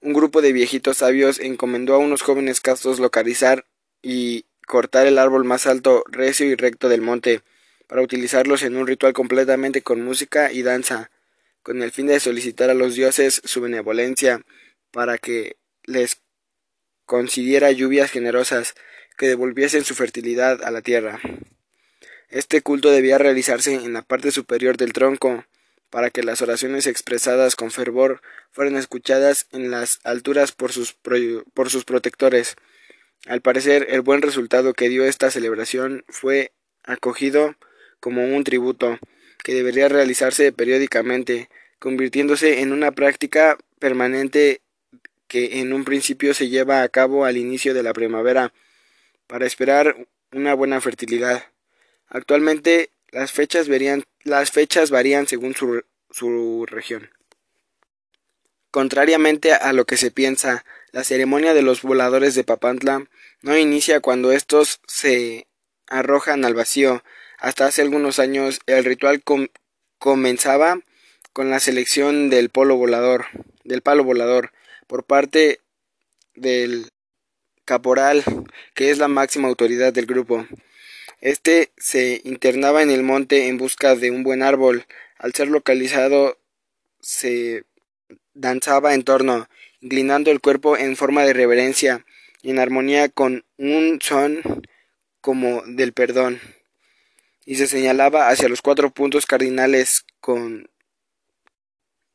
Un 0.00 0.12
grupo 0.12 0.42
de 0.42 0.52
viejitos 0.52 0.98
sabios 0.98 1.40
encomendó 1.40 1.94
a 1.94 1.98
unos 1.98 2.22
jóvenes 2.22 2.60
castos 2.60 2.98
localizar 2.98 3.66
y 4.02 4.46
cortar 4.66 5.06
el 5.06 5.18
árbol 5.18 5.44
más 5.44 5.66
alto, 5.66 6.04
recio 6.08 6.46
y 6.46 6.54
recto 6.54 6.88
del 6.88 7.00
monte, 7.00 7.42
para 7.86 8.02
utilizarlos 8.02 8.62
en 8.62 8.76
un 8.76 8.86
ritual 8.86 9.12
completamente 9.12 9.82
con 9.82 10.02
música 10.02 10.52
y 10.52 10.62
danza, 10.62 11.10
con 11.62 11.82
el 11.82 11.90
fin 11.92 12.06
de 12.06 12.20
solicitar 12.20 12.70
a 12.70 12.74
los 12.74 12.94
dioses 12.94 13.40
su 13.44 13.60
benevolencia 13.60 14.42
para 14.90 15.18
que 15.18 15.56
les 15.84 16.23
concediera 17.06 17.70
lluvias 17.70 18.10
generosas 18.10 18.74
que 19.16 19.28
devolviesen 19.28 19.84
su 19.84 19.94
fertilidad 19.94 20.62
a 20.64 20.70
la 20.70 20.82
tierra. 20.82 21.20
Este 22.28 22.62
culto 22.62 22.90
debía 22.90 23.18
realizarse 23.18 23.74
en 23.74 23.92
la 23.92 24.02
parte 24.02 24.30
superior 24.30 24.76
del 24.76 24.92
tronco, 24.92 25.44
para 25.94 26.10
que 26.10 26.24
las 26.24 26.42
oraciones 26.42 26.88
expresadas 26.88 27.54
con 27.54 27.70
fervor 27.70 28.20
fueran 28.50 28.74
escuchadas 28.74 29.46
en 29.52 29.70
las 29.70 30.00
alturas 30.02 30.50
por 30.50 30.72
sus, 30.72 30.96
por 31.54 31.70
sus 31.70 31.84
protectores. 31.84 32.56
Al 33.28 33.40
parecer, 33.40 33.86
el 33.88 34.00
buen 34.00 34.20
resultado 34.20 34.74
que 34.74 34.88
dio 34.88 35.04
esta 35.04 35.30
celebración 35.30 36.04
fue 36.08 36.50
acogido 36.82 37.54
como 38.00 38.24
un 38.24 38.42
tributo 38.42 38.98
que 39.44 39.54
debería 39.54 39.88
realizarse 39.88 40.50
periódicamente, 40.50 41.48
convirtiéndose 41.78 42.60
en 42.60 42.72
una 42.72 42.90
práctica 42.90 43.56
permanente 43.78 44.62
que 45.34 45.58
en 45.58 45.72
un 45.72 45.82
principio 45.82 46.32
se 46.32 46.48
lleva 46.48 46.82
a 46.82 46.88
cabo 46.88 47.24
al 47.24 47.36
inicio 47.36 47.74
de 47.74 47.82
la 47.82 47.92
primavera 47.92 48.52
para 49.26 49.46
esperar 49.46 50.06
una 50.30 50.54
buena 50.54 50.80
fertilidad. 50.80 51.46
Actualmente 52.06 52.92
las 53.10 53.32
fechas, 53.32 53.66
las 54.22 54.52
fechas 54.52 54.92
varían 54.92 55.26
según 55.26 55.56
su, 55.56 55.82
su 56.08 56.66
región. 56.66 57.10
Contrariamente 58.70 59.54
a 59.54 59.72
lo 59.72 59.86
que 59.86 59.96
se 59.96 60.12
piensa, 60.12 60.64
la 60.92 61.02
ceremonia 61.02 61.52
de 61.52 61.62
los 61.62 61.82
voladores 61.82 62.36
de 62.36 62.44
Papantla 62.44 63.08
no 63.42 63.58
inicia 63.58 63.98
cuando 63.98 64.30
estos 64.30 64.78
se 64.86 65.48
arrojan 65.88 66.44
al 66.44 66.54
vacío. 66.54 67.02
Hasta 67.38 67.66
hace 67.66 67.82
algunos 67.82 68.20
años 68.20 68.60
el 68.66 68.84
ritual 68.84 69.24
comenzaba 69.98 70.78
con 71.32 71.50
la 71.50 71.58
selección 71.58 72.30
del 72.30 72.50
polo 72.50 72.76
volador, 72.76 73.26
del 73.64 73.82
palo 73.82 74.04
volador, 74.04 74.52
por 74.86 75.04
parte 75.04 75.60
del 76.34 76.90
caporal, 77.64 78.24
que 78.74 78.90
es 78.90 78.98
la 78.98 79.08
máxima 79.08 79.48
autoridad 79.48 79.92
del 79.92 80.06
grupo. 80.06 80.46
Este 81.20 81.72
se 81.76 82.20
internaba 82.24 82.82
en 82.82 82.90
el 82.90 83.02
monte 83.02 83.48
en 83.48 83.58
busca 83.58 83.96
de 83.96 84.10
un 84.10 84.22
buen 84.22 84.42
árbol. 84.42 84.86
Al 85.18 85.32
ser 85.32 85.48
localizado, 85.48 86.38
se 87.00 87.64
danzaba 88.34 88.94
en 88.94 89.04
torno, 89.04 89.48
inclinando 89.80 90.30
el 90.30 90.40
cuerpo 90.40 90.76
en 90.76 90.96
forma 90.96 91.24
de 91.24 91.32
reverencia 91.32 92.04
y 92.42 92.50
en 92.50 92.58
armonía 92.58 93.08
con 93.08 93.44
un 93.56 93.98
son 94.02 94.42
como 95.22 95.62
del 95.66 95.94
perdón, 95.94 96.38
y 97.46 97.54
se 97.56 97.66
señalaba 97.66 98.28
hacia 98.28 98.50
los 98.50 98.60
cuatro 98.60 98.90
puntos 98.90 99.24
cardinales 99.24 100.04
con 100.20 100.68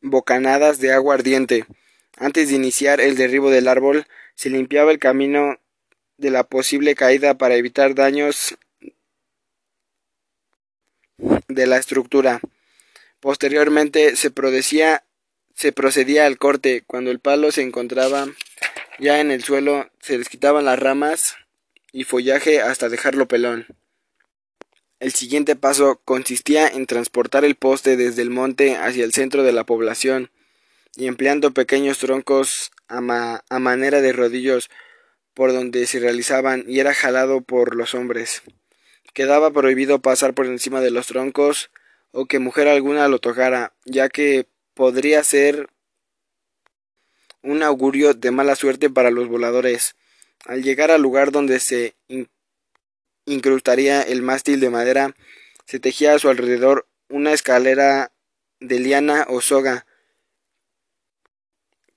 bocanadas 0.02 0.80
de 0.80 0.94
agua 0.94 1.16
ardiente. 1.16 1.66
Antes 2.20 2.50
de 2.50 2.56
iniciar 2.56 3.00
el 3.00 3.16
derribo 3.16 3.50
del 3.50 3.70
árbol, 3.70 4.06
se 4.36 4.50
limpiaba 4.50 4.92
el 4.92 5.00
camino 5.00 5.58
de 6.18 6.32
la 6.32 6.44
posible 6.44 6.94
caída 6.94 7.38
para 7.38 7.56
evitar 7.56 7.96
daños 7.96 8.58
de 11.48 11.66
la 11.66 11.78
estructura. 11.78 12.42
Posteriormente 13.22 14.18
se 14.18 14.32
se 15.56 15.72
procedía 15.72 16.26
al 16.26 16.38
corte. 16.38 16.84
Cuando 16.86 17.10
el 17.10 17.20
palo 17.20 17.54
se 17.54 17.62
encontraba 17.62 18.28
ya 19.00 19.22
en 19.22 19.32
el 19.32 19.42
suelo, 19.42 19.90
se 20.02 20.18
les 20.18 20.28
quitaban 20.28 20.66
las 20.66 20.78
ramas 20.78 21.38
y 21.94 22.04
follaje 22.04 22.60
hasta 22.62 22.90
dejarlo 22.90 23.30
pelón. 23.30 23.66
El 25.00 25.14
siguiente 25.14 25.56
paso 25.56 26.02
consistía 26.04 26.68
en 26.68 26.86
transportar 26.86 27.46
el 27.46 27.56
poste 27.56 27.96
desde 27.96 28.24
el 28.24 28.30
monte 28.30 28.76
hacia 28.76 29.06
el 29.06 29.14
centro 29.14 29.44
de 29.44 29.54
la 29.54 29.66
población 29.66 30.32
y 30.96 31.08
empleando 31.08 31.52
pequeños 31.52 32.00
troncos 32.00 32.72
a, 32.88 33.02
manera 33.60 34.02
de 34.02 34.14
rodillos 34.14 34.70
por 35.34 35.54
donde 35.54 35.86
se 35.88 36.00
realizaban 36.00 36.64
y 36.68 36.80
era 36.80 36.94
jalado 36.94 37.42
por 37.42 37.76
los 37.76 37.94
hombres. 37.94 38.42
Quedaba 39.14 39.52
prohibido 39.52 40.00
pasar 40.00 40.34
por 40.34 40.46
encima 40.46 40.82
de 40.82 40.92
los 40.92 41.08
troncos 41.08 41.72
o 42.12 42.26
que 42.26 42.40
mujer 42.40 42.68
alguna 42.68 43.08
lo 43.08 43.20
tocara, 43.20 43.74
ya 43.86 44.10
que 44.10 44.48
podría 44.74 45.24
ser 45.24 45.70
un 47.42 47.64
augurio 47.64 48.14
de 48.14 48.32
mala 48.32 48.56
suerte 48.56 48.90
para 48.90 49.12
los 49.12 49.28
voladores. 49.28 49.96
Al 50.46 50.64
llegar 50.64 50.92
al 50.92 51.02
lugar 51.02 51.32
donde 51.32 51.60
se 51.60 51.96
incrustaría 53.26 54.02
el 54.02 54.22
mástil 54.22 54.60
de 54.60 54.70
madera, 54.70 55.16
se 55.66 55.80
tejía 55.80 56.14
a 56.14 56.20
su 56.20 56.30
alrededor 56.30 56.88
una 57.10 57.34
escalera 57.34 58.12
de 58.60 58.80
liana 58.80 59.26
o 59.30 59.42
soga 59.42 59.86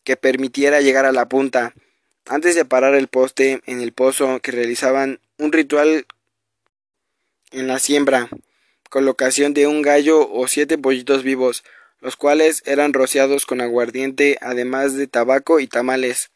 que 0.05 0.17
permitiera 0.17 0.81
llegar 0.81 1.05
a 1.05 1.13
la 1.13 1.29
punta. 1.29 1.75
Antes 2.27 2.55
de 2.55 2.65
parar 2.65 2.95
el 2.95 3.09
poste 3.09 3.61
en 3.67 3.81
el 3.81 3.93
pozo 3.93 4.41
que 4.41 4.53
realizaban 4.53 5.21
un 5.39 5.53
ritual 5.53 6.07
en 7.51 7.67
la 7.67 7.79
siembra, 7.79 8.29
colocación 8.89 9.55
de 9.55 9.67
un 9.67 9.83
gallo 9.83 10.31
o 10.31 10.49
siete 10.49 10.79
pollitos 10.79 11.23
vivos, 11.23 11.65
los 12.01 12.17
cuales 12.17 12.63
eran 12.67 12.93
rociados 12.93 13.47
con 13.47 13.61
aguardiente, 13.61 14.39
además 14.41 14.95
de 14.95 15.07
tabaco 15.07 15.61
y 15.61 15.67
tamales, 15.67 16.31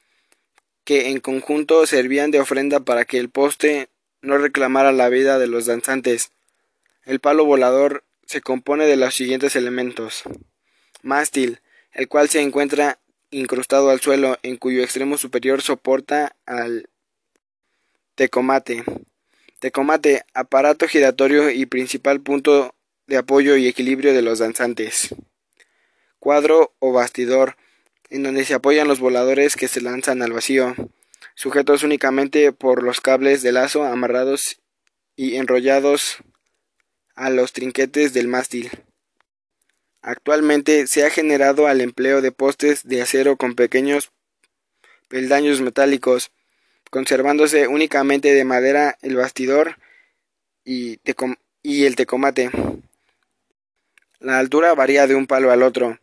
que 0.84 1.08
en 1.10 1.20
conjunto 1.20 1.86
servían 1.86 2.30
de 2.30 2.40
ofrenda 2.40 2.80
para 2.80 3.04
que 3.04 3.18
el 3.18 3.30
poste 3.30 3.88
no 4.20 4.38
reclamara 4.38 4.92
la 4.92 5.08
vida 5.08 5.38
de 5.38 5.46
los 5.46 5.66
danzantes. 5.66 6.32
El 7.04 7.20
palo 7.20 7.44
volador 7.44 8.04
se 8.26 8.40
compone 8.40 8.86
de 8.86 8.96
los 8.96 9.14
siguientes 9.14 9.56
elementos 9.56 10.24
mástil, 11.02 11.60
el 11.92 12.08
cual 12.08 12.28
se 12.28 12.40
encuentra 12.40 12.98
incrustado 13.30 13.90
al 13.90 14.00
suelo, 14.00 14.38
en 14.42 14.56
cuyo 14.56 14.82
extremo 14.82 15.18
superior 15.18 15.62
soporta 15.62 16.36
al 16.46 16.88
tecomate. 18.14 18.84
Tecomate, 19.58 20.24
aparato 20.34 20.86
giratorio 20.88 21.50
y 21.50 21.66
principal 21.66 22.20
punto 22.20 22.74
de 23.06 23.16
apoyo 23.16 23.56
y 23.56 23.68
equilibrio 23.68 24.12
de 24.12 24.22
los 24.22 24.38
danzantes. 24.38 25.14
Cuadro 26.18 26.74
o 26.78 26.92
bastidor, 26.92 27.56
en 28.10 28.22
donde 28.22 28.44
se 28.44 28.54
apoyan 28.54 28.88
los 28.88 29.00
voladores 29.00 29.56
que 29.56 29.68
se 29.68 29.80
lanzan 29.80 30.22
al 30.22 30.32
vacío, 30.32 30.74
sujetos 31.34 31.82
únicamente 31.82 32.52
por 32.52 32.82
los 32.82 33.00
cables 33.00 33.42
de 33.42 33.52
lazo 33.52 33.84
amarrados 33.84 34.60
y 35.14 35.36
enrollados 35.36 36.18
a 37.14 37.30
los 37.30 37.52
trinquetes 37.52 38.12
del 38.12 38.28
mástil. 38.28 38.70
Actualmente 40.06 40.86
se 40.86 41.04
ha 41.04 41.10
generado 41.10 41.66
al 41.66 41.80
empleo 41.80 42.22
de 42.22 42.30
postes 42.30 42.86
de 42.86 43.02
acero 43.02 43.36
con 43.36 43.56
pequeños 43.56 44.12
peldaños 45.08 45.60
metálicos, 45.60 46.30
conservándose 46.92 47.66
únicamente 47.66 48.32
de 48.32 48.44
madera 48.44 48.96
el 49.02 49.16
bastidor 49.16 49.78
y, 50.64 51.00
el 51.64 51.96
tecomate. 51.96 52.52
La 54.20 54.38
altura 54.38 54.76
varía 54.76 55.08
de 55.08 55.16
un 55.16 55.26
palo 55.26 55.50
al 55.50 55.64
otro. 55.64 55.98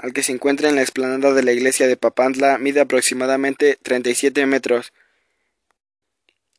Al 0.00 0.12
que 0.12 0.24
se 0.24 0.32
encuentra 0.32 0.68
en 0.68 0.74
la 0.74 0.82
explanada 0.82 1.32
de 1.32 1.44
la 1.44 1.52
iglesia 1.52 1.86
de 1.86 1.96
Papantla 1.96 2.58
mide 2.58 2.80
aproximadamente 2.80 3.78
37 3.80 4.46
metros. 4.46 4.92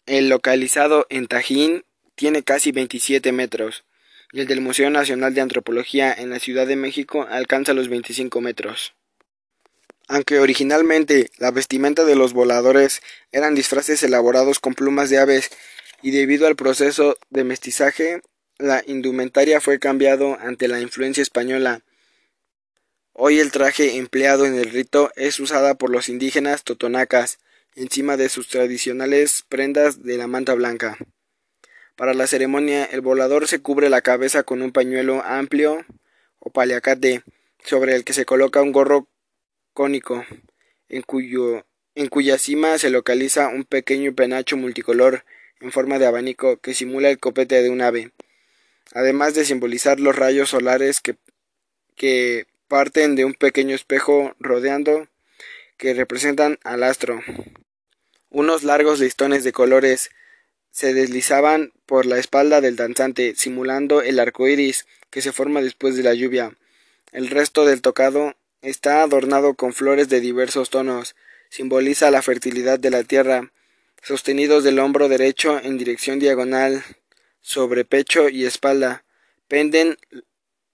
El 0.05 0.29
localizado 0.29 1.07
en 1.09 1.27
Tajín 1.27 1.83
tiene 2.15 2.43
casi 2.43 2.71
27 2.71 3.33
metros 3.33 3.84
el 4.41 4.47
del 4.47 4.61
Museo 4.61 4.89
Nacional 4.89 5.33
de 5.33 5.41
Antropología 5.41 6.13
en 6.13 6.29
la 6.29 6.39
Ciudad 6.39 6.67
de 6.67 6.75
México 6.75 7.25
alcanza 7.29 7.73
los 7.73 7.87
25 7.87 8.41
metros. 8.41 8.93
Aunque 10.07 10.39
originalmente 10.39 11.31
la 11.37 11.51
vestimenta 11.51 12.05
de 12.05 12.15
los 12.15 12.33
voladores 12.33 13.01
eran 13.31 13.55
disfraces 13.55 14.03
elaborados 14.03 14.59
con 14.59 14.73
plumas 14.73 15.09
de 15.09 15.17
aves 15.17 15.49
y 16.01 16.11
debido 16.11 16.47
al 16.47 16.55
proceso 16.55 17.17
de 17.29 17.43
mestizaje, 17.43 18.21
la 18.57 18.83
indumentaria 18.85 19.61
fue 19.61 19.79
cambiado 19.79 20.37
ante 20.39 20.67
la 20.67 20.79
influencia 20.79 21.23
española. 21.23 21.81
Hoy 23.13 23.39
el 23.39 23.51
traje 23.51 23.97
empleado 23.97 24.45
en 24.45 24.55
el 24.55 24.69
rito 24.69 25.11
es 25.15 25.39
usada 25.39 25.75
por 25.75 25.89
los 25.89 26.09
indígenas 26.09 26.63
totonacas 26.63 27.39
encima 27.75 28.17
de 28.17 28.29
sus 28.29 28.47
tradicionales 28.47 29.43
prendas 29.49 30.03
de 30.03 30.17
la 30.17 30.27
manta 30.27 30.53
blanca. 30.53 30.97
Para 31.95 32.13
la 32.13 32.27
ceremonia, 32.27 32.83
el 32.85 32.99
volador 33.01 33.47
se 33.47 33.59
cubre 33.59 33.89
la 33.89 34.01
cabeza 34.01 34.43
con 34.43 34.61
un 34.61 34.71
pañuelo 34.71 35.23
amplio 35.23 35.85
o 36.39 36.49
paliacate, 36.49 37.23
sobre 37.63 37.95
el 37.95 38.03
que 38.03 38.13
se 38.13 38.25
coloca 38.25 38.61
un 38.61 38.73
gorro 38.73 39.07
cónico, 39.73 40.25
en, 40.89 41.01
cuyo, 41.01 41.65
en 41.95 42.07
cuya 42.07 42.37
cima 42.37 42.77
se 42.77 42.89
localiza 42.89 43.47
un 43.47 43.63
pequeño 43.63 44.13
penacho 44.13 44.57
multicolor 44.57 45.23
en 45.61 45.71
forma 45.71 45.97
de 45.97 46.05
abanico 46.05 46.57
que 46.57 46.73
simula 46.73 47.09
el 47.09 47.17
copete 47.17 47.63
de 47.63 47.69
un 47.69 47.81
ave, 47.81 48.11
además 48.93 49.33
de 49.33 49.45
simbolizar 49.45 49.99
los 49.99 50.15
rayos 50.15 50.49
solares 50.49 50.99
que, 50.99 51.15
que 51.95 52.45
parten 52.67 53.15
de 53.15 53.25
un 53.25 53.33
pequeño 53.33 53.73
espejo 53.73 54.35
rodeando 54.39 55.07
que 55.77 55.93
representan 55.93 56.59
al 56.63 56.83
astro. 56.83 57.21
Unos 58.29 58.63
largos 58.63 58.99
listones 58.99 59.43
de 59.43 59.53
colores 59.53 60.09
se 60.75 60.93
deslizaban 60.93 61.71
por 61.85 62.05
la 62.05 62.17
espalda 62.17 62.59
del 62.59 62.75
danzante, 62.75 63.33
simulando 63.37 64.01
el 64.01 64.19
arco 64.19 64.45
iris 64.45 64.85
que 65.09 65.21
se 65.21 65.31
forma 65.31 65.61
después 65.61 65.95
de 65.95 66.03
la 66.03 66.13
lluvia. 66.13 66.57
El 67.13 67.29
resto 67.29 67.63
del 67.63 67.81
tocado 67.81 68.35
está 68.61 69.01
adornado 69.01 69.53
con 69.53 69.71
flores 69.71 70.09
de 70.09 70.19
diversos 70.19 70.69
tonos, 70.69 71.15
simboliza 71.49 72.11
la 72.11 72.21
fertilidad 72.21 72.77
de 72.77 72.89
la 72.89 73.05
tierra, 73.05 73.53
sostenidos 74.03 74.65
del 74.65 74.79
hombro 74.79 75.07
derecho 75.07 75.61
en 75.63 75.77
dirección 75.77 76.19
diagonal 76.19 76.83
sobre 77.39 77.85
pecho 77.85 78.27
y 78.27 78.43
espalda, 78.43 79.05
penden 79.47 79.97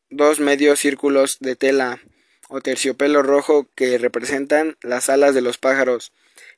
dos 0.09 0.39
medios 0.39 0.79
círculos 0.79 1.37
de 1.41 1.55
tela 1.55 2.01
o 2.49 2.59
terciopelo 2.59 3.21
rojo 3.21 3.69
que 3.75 3.99
representan 3.99 4.77
las 4.81 5.09
alas 5.09 5.35
de 5.35 5.41
los 5.41 5.59
pájaros. 5.59 6.11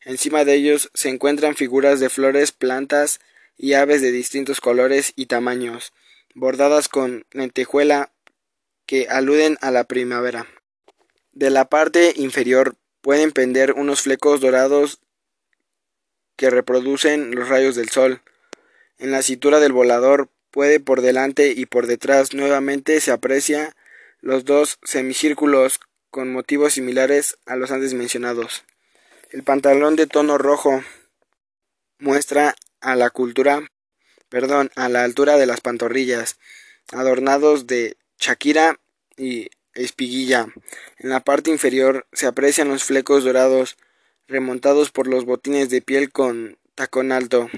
Encima 0.06 0.46
de 0.46 0.54
ellos 0.54 0.92
se 0.94 1.10
encuentran 1.10 1.56
figuras 1.56 2.00
de 2.00 2.10
flores, 2.10 2.54
plantas, 2.54 3.20
y 3.58 3.74
aves 3.74 4.02
de 4.02 4.12
distintos 4.12 4.62
colores 4.62 5.14
y 5.16 5.28
tamaños, 5.28 5.94
bordadas 6.36 6.90
con 6.90 7.26
lentejuela 7.32 8.12
que 8.86 9.08
aluden 9.10 9.58
a 9.62 9.72
la 9.72 9.86
primavera. 9.86 10.48
De 11.32 11.50
la 11.50 11.66
parte 11.66 12.14
inferior 12.16 12.76
pueden 13.02 13.32
pender 13.32 13.74
unos 13.74 14.02
flecos 14.02 14.42
dorados 14.42 15.00
que 16.36 16.50
reproducen 16.50 17.36
los 17.36 17.50
rayos 17.50 17.76
del 17.76 17.90
sol. 17.90 18.22
En 18.98 19.12
la 19.12 19.22
cintura 19.22 19.60
del 19.60 19.72
volador 19.72 20.30
puede 20.52 20.80
por 20.80 21.02
delante 21.02 21.52
y 21.52 21.66
por 21.66 21.88
detrás 21.88 22.34
nuevamente 22.34 23.02
se 23.02 23.12
aprecia 23.12 23.76
los 24.22 24.46
dos 24.46 24.80
semicírculos 24.84 25.80
con 26.10 26.32
motivos 26.32 26.74
similares 26.74 27.38
a 27.46 27.56
los 27.56 27.72
antes 27.72 27.94
mencionados. 27.94 28.64
El 29.32 29.44
pantalón 29.44 29.96
de 29.96 30.06
tono 30.06 30.38
rojo 30.38 30.84
muestra 31.98 32.56
a 32.84 32.96
la 32.96 33.10
cultura, 33.10 33.72
perdón, 34.30 34.70
a 34.76 34.90
la 34.90 35.04
altura 35.04 35.38
de 35.38 35.48
las 35.48 35.62
pantorrillas, 35.62 36.38
adornados 36.92 37.66
de 37.66 37.98
chaquira 38.20 38.80
y 39.18 39.50
espiguilla. 39.74 40.48
En 41.00 41.10
la 41.10 41.22
parte 41.22 41.50
inferior 41.50 42.06
se 42.12 42.28
aprecian 42.28 42.70
los 42.70 42.84
flecos 42.84 43.24
dorados 43.24 43.78
remontados 44.28 44.92
por 44.92 45.08
los 45.08 45.26
botines 45.26 45.70
de 45.70 45.82
piel 45.82 46.12
con 46.12 46.60
tacón 46.76 47.12
alto. 47.12 47.50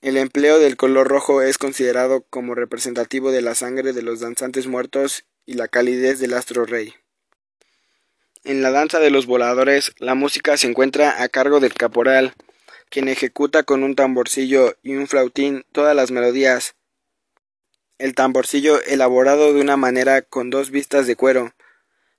El 0.00 0.16
empleo 0.16 0.58
del 0.58 0.76
color 0.76 1.08
rojo 1.08 1.42
es 1.42 1.58
considerado 1.58 2.24
como 2.30 2.54
representativo 2.54 3.32
de 3.32 3.42
la 3.42 3.54
sangre 3.54 3.92
de 3.92 4.02
los 4.02 4.20
danzantes 4.20 4.66
muertos 4.66 5.24
y 5.46 5.54
la 5.54 5.68
calidez 5.68 6.20
del 6.20 6.34
astro 6.34 6.64
rey. 6.64 6.94
En 8.44 8.62
la 8.62 8.70
danza 8.70 9.00
de 9.00 9.10
los 9.10 9.26
voladores, 9.26 9.92
la 9.98 10.14
música 10.14 10.56
se 10.56 10.68
encuentra 10.68 11.22
a 11.22 11.28
cargo 11.28 11.58
del 11.58 11.74
caporal, 11.74 12.34
quien 12.90 13.08
ejecuta 13.08 13.62
con 13.62 13.82
un 13.82 13.94
tamborcillo 13.94 14.76
y 14.82 14.94
un 14.94 15.06
flautín 15.06 15.64
todas 15.72 15.94
las 15.94 16.10
melodías. 16.10 16.74
El 17.98 18.14
tamborcillo, 18.14 18.82
elaborado 18.82 19.52
de 19.52 19.60
una 19.60 19.76
manera 19.76 20.22
con 20.22 20.50
dos 20.50 20.70
vistas 20.70 21.06
de 21.06 21.16
cuero, 21.16 21.54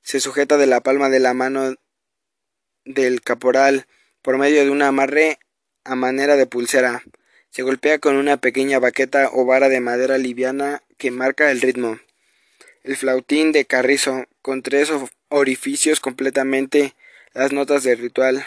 se 0.01 0.19
sujeta 0.19 0.58
de 0.58 0.67
la 0.67 0.82
palma 0.82 1.10
de 1.10 1.19
la 1.19 1.34
mano 1.34 1.75
del 2.86 3.21
caporal 3.21 3.88
por 4.21 4.38
medio 4.38 4.63
de 4.63 4.71
un 4.71 4.82
amarre 4.82 5.39
a 5.84 5.95
manera 5.95 6.36
de 6.36 6.47
pulsera. 6.47 7.03
Se 7.49 7.62
golpea 7.62 7.99
con 7.99 8.15
una 8.15 8.38
pequeña 8.38 8.80
baqueta 8.80 9.30
o 9.34 9.45
vara 9.45 9.69
de 9.69 9.80
madera 9.80 10.17
liviana 10.17 10.84
que 10.97 11.12
marca 11.12 11.51
el 11.51 11.62
ritmo. 11.62 11.99
El 12.84 12.95
flautín 12.95 13.51
de 13.51 13.65
carrizo, 13.65 14.25
con 14.41 14.62
tres 14.63 14.91
orificios 15.30 15.99
completamente 15.99 16.93
las 17.34 17.51
notas 17.51 17.84
del 17.84 17.99
ritual. 17.99 18.45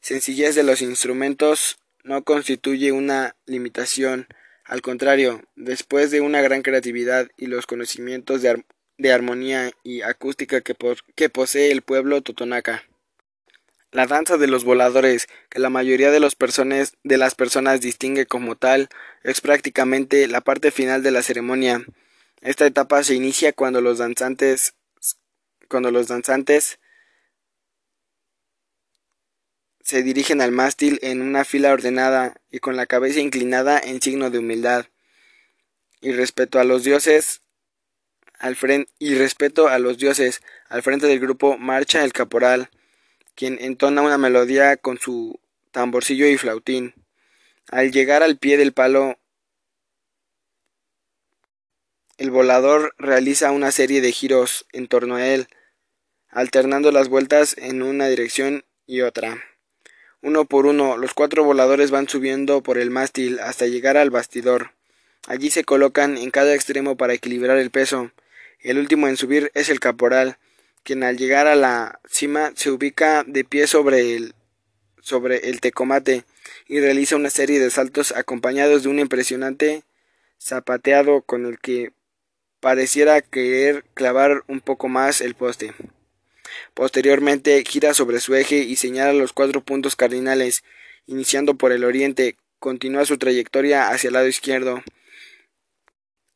Sencillez 0.00 0.54
de 0.54 0.62
los 0.62 0.82
instrumentos 0.82 1.78
no 2.04 2.24
constituye 2.24 2.92
una 2.92 3.36
limitación, 3.46 4.26
al 4.64 4.82
contrario, 4.82 5.42
después 5.56 6.10
de 6.10 6.20
una 6.20 6.40
gran 6.40 6.62
creatividad 6.62 7.28
y 7.36 7.46
los 7.46 7.66
conocimientos 7.66 8.42
de, 8.42 9.12
armonía 9.12 9.70
y 9.82 10.02
acústica 10.02 10.60
que, 10.62 10.74
que 11.14 11.28
posee 11.28 11.70
el 11.70 11.82
pueblo 11.82 12.22
totonaca. 12.22 12.84
La 13.92 14.06
danza 14.06 14.36
de 14.36 14.46
los 14.46 14.64
voladores, 14.64 15.28
que 15.48 15.58
la 15.58 15.68
mayoría 15.68 16.10
de, 16.10 16.20
los 16.20 16.36
de 17.02 17.18
las 17.18 17.34
personas 17.34 17.80
distingue 17.80 18.24
como 18.24 18.56
tal, 18.56 18.88
es 19.24 19.40
prácticamente 19.40 20.28
la 20.28 20.40
parte 20.40 20.70
final 20.70 21.02
de 21.02 21.10
la 21.10 21.22
ceremonia. 21.22 21.84
Esta 22.40 22.66
etapa 22.66 23.02
se 23.02 23.14
inicia 23.14 23.52
cuando 23.52 23.80
los 23.80 23.98
danzantes 23.98 24.74
cuando 25.68 25.92
los 25.92 26.08
danzantes 26.08 26.79
se 29.90 30.04
dirigen 30.04 30.40
al 30.40 30.52
mástil 30.52 31.00
en 31.02 31.20
una 31.20 31.44
fila 31.44 31.72
ordenada 31.72 32.40
y 32.48 32.60
con 32.60 32.76
la 32.76 32.86
cabeza 32.86 33.18
inclinada 33.18 33.76
en 33.80 34.00
signo 34.00 34.30
de 34.30 34.38
humildad 34.38 34.86
y 36.00 36.12
respeto 36.12 36.60
a 36.60 36.64
los 36.64 36.84
dioses 36.84 37.42
al 38.38 38.54
frente 38.54 38.88
y 39.00 39.16
respeto 39.16 39.66
a 39.66 39.80
los 39.80 39.98
dioses 39.98 40.42
al 40.68 40.84
frente 40.84 41.08
del 41.08 41.18
grupo 41.18 41.58
marcha 41.58 42.04
el 42.04 42.12
caporal 42.12 42.70
quien 43.34 43.58
entona 43.60 44.02
una 44.02 44.16
melodía 44.16 44.76
con 44.76 44.96
su 45.00 45.40
tamborcillo 45.72 46.28
y 46.28 46.36
flautín. 46.36 46.94
Al 47.68 47.90
llegar 47.90 48.22
al 48.22 48.38
pie 48.38 48.58
del 48.58 48.72
palo, 48.72 49.18
el 52.16 52.30
volador 52.30 52.94
realiza 52.96 53.50
una 53.50 53.72
serie 53.72 54.00
de 54.00 54.12
giros 54.12 54.66
en 54.72 54.86
torno 54.86 55.16
a 55.16 55.26
él, 55.26 55.48
alternando 56.28 56.92
las 56.92 57.08
vueltas 57.08 57.56
en 57.58 57.82
una 57.82 58.06
dirección 58.06 58.64
y 58.86 59.00
otra. 59.00 59.49
Uno 60.22 60.44
por 60.44 60.66
uno, 60.66 60.98
los 60.98 61.14
cuatro 61.14 61.44
voladores 61.44 61.90
van 61.90 62.08
subiendo 62.08 62.62
por 62.62 62.76
el 62.76 62.90
mástil 62.90 63.40
hasta 63.40 63.66
llegar 63.66 63.96
al 63.96 64.10
bastidor. 64.10 64.72
Allí 65.26 65.50
se 65.50 65.64
colocan 65.64 66.18
en 66.18 66.30
cada 66.30 66.54
extremo 66.54 66.96
para 66.96 67.14
equilibrar 67.14 67.56
el 67.56 67.70
peso. 67.70 68.10
El 68.60 68.78
último 68.78 69.08
en 69.08 69.16
subir 69.16 69.50
es 69.54 69.70
el 69.70 69.80
caporal, 69.80 70.36
quien 70.82 71.04
al 71.04 71.16
llegar 71.16 71.46
a 71.46 71.56
la 71.56 72.00
cima 72.06 72.52
se 72.54 72.70
ubica 72.70 73.24
de 73.26 73.44
pie 73.44 73.66
sobre 73.66 74.14
el, 74.14 74.34
sobre 75.00 75.48
el 75.48 75.60
tecomate 75.60 76.24
y 76.68 76.80
realiza 76.80 77.16
una 77.16 77.30
serie 77.30 77.58
de 77.58 77.70
saltos 77.70 78.12
acompañados 78.12 78.82
de 78.82 78.90
un 78.90 78.98
impresionante 78.98 79.84
zapateado 80.38 81.22
con 81.22 81.46
el 81.46 81.58
que 81.58 81.92
pareciera 82.60 83.22
querer 83.22 83.84
clavar 83.94 84.44
un 84.48 84.60
poco 84.60 84.88
más 84.88 85.22
el 85.22 85.34
poste. 85.34 85.72
Posteriormente 86.74 87.62
gira 87.64 87.94
sobre 87.94 88.20
su 88.20 88.34
eje 88.34 88.58
y 88.58 88.76
señala 88.76 89.12
los 89.12 89.32
cuatro 89.32 89.60
puntos 89.60 89.96
cardinales, 89.96 90.62
iniciando 91.06 91.54
por 91.54 91.72
el 91.72 91.84
oriente, 91.84 92.36
continúa 92.58 93.04
su 93.04 93.18
trayectoria 93.18 93.88
hacia 93.88 94.08
el 94.08 94.14
lado 94.14 94.28
izquierdo, 94.28 94.82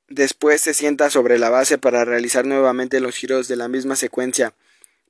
Después 0.09 0.61
se 0.61 0.75
sienta 0.75 1.09
sobre 1.09 1.39
la 1.39 1.49
base 1.49 1.79
para 1.79 2.05
realizar 2.05 2.45
nuevamente 2.45 3.01
los 3.01 3.17
giros 3.17 3.49
de 3.49 3.57
la 3.57 3.69
misma 3.69 3.97
secuencia, 3.97 4.53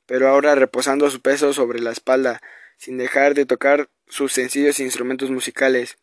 pero 0.07 0.29
ahora 0.29 0.55
reposando 0.55 1.11
su 1.11 1.21
peso 1.21 1.53
sobre 1.53 1.81
la 1.81 1.91
espalda, 1.91 2.41
sin 2.79 2.97
dejar 2.97 3.35
de 3.35 3.45
tocar 3.45 3.89
sus 4.07 4.33
sencillos 4.33 4.79
instrumentos 4.79 5.31
musicales. 5.31 5.99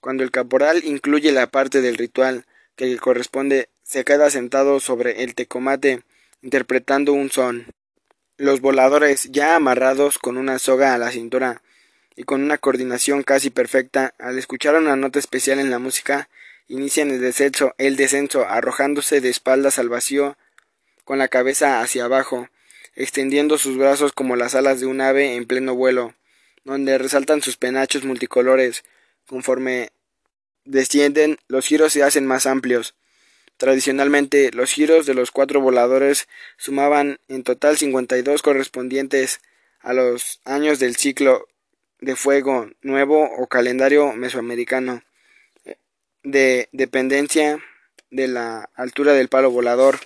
Cuando 0.00 0.22
el 0.22 0.30
caporal 0.30 0.84
incluye 0.84 1.32
la 1.32 1.48
parte 1.48 1.80
del 1.80 1.96
ritual 1.96 2.46
que 2.76 2.86
le 2.86 2.98
corresponde, 2.98 3.68
se 3.82 4.04
queda 4.04 4.30
sentado 4.30 4.78
sobre 4.78 5.24
el 5.24 5.34
tecomate, 5.34 6.02
interpretando 6.42 7.12
un 7.12 7.28
son. 7.30 7.66
Los 8.38 8.62
voladores, 8.62 9.28
ya 9.30 9.56
amarrados 9.56 10.18
con 10.18 10.38
una 10.38 10.58
soga 10.58 10.94
a 10.94 10.98
la 10.98 11.10
cintura 11.10 11.62
y 12.16 12.22
con 12.24 12.42
una 12.42 12.56
coordinación 12.56 13.22
casi 13.22 13.50
perfecta, 13.50 14.14
al 14.18 14.38
escuchar 14.38 14.74
una 14.74 14.96
nota 14.96 15.18
especial 15.18 15.58
en 15.58 15.70
la 15.70 15.78
música, 15.78 16.30
inician 16.66 17.10
el 17.10 17.20
descenso, 17.20 17.74
el 17.76 17.96
descenso 17.96 18.46
arrojándose 18.48 19.20
de 19.20 19.28
espaldas 19.28 19.78
al 19.78 19.90
vacío 19.90 20.38
con 21.04 21.18
la 21.18 21.28
cabeza 21.28 21.82
hacia 21.82 22.06
abajo, 22.06 22.48
extendiendo 22.94 23.58
sus 23.58 23.76
brazos 23.76 24.12
como 24.12 24.34
las 24.34 24.54
alas 24.54 24.80
de 24.80 24.86
un 24.86 25.02
ave 25.02 25.36
en 25.36 25.46
pleno 25.46 25.74
vuelo, 25.74 26.14
donde 26.64 26.96
resaltan 26.96 27.42
sus 27.42 27.58
penachos 27.58 28.04
multicolores. 28.04 28.82
Conforme 29.26 29.90
descienden, 30.64 31.38
los 31.48 31.66
giros 31.66 31.92
se 31.92 32.02
hacen 32.02 32.26
más 32.26 32.46
amplios. 32.46 32.94
Tradicionalmente, 33.62 34.50
los 34.50 34.72
giros 34.72 35.06
de 35.06 35.14
los 35.14 35.30
cuatro 35.30 35.60
voladores 35.60 36.26
sumaban 36.56 37.20
en 37.28 37.44
total 37.44 37.76
52 37.78 38.42
correspondientes 38.42 39.40
a 39.78 39.92
los 39.92 40.40
años 40.44 40.80
del 40.80 40.96
ciclo 40.96 41.46
de 42.00 42.16
fuego 42.16 42.68
nuevo 42.80 43.22
o 43.22 43.46
calendario 43.46 44.14
mesoamericano 44.14 45.04
de 46.24 46.70
dependencia 46.72 47.62
de 48.10 48.26
la 48.26 48.68
altura 48.74 49.12
del 49.12 49.28
palo 49.28 49.52
volador. 49.52 50.00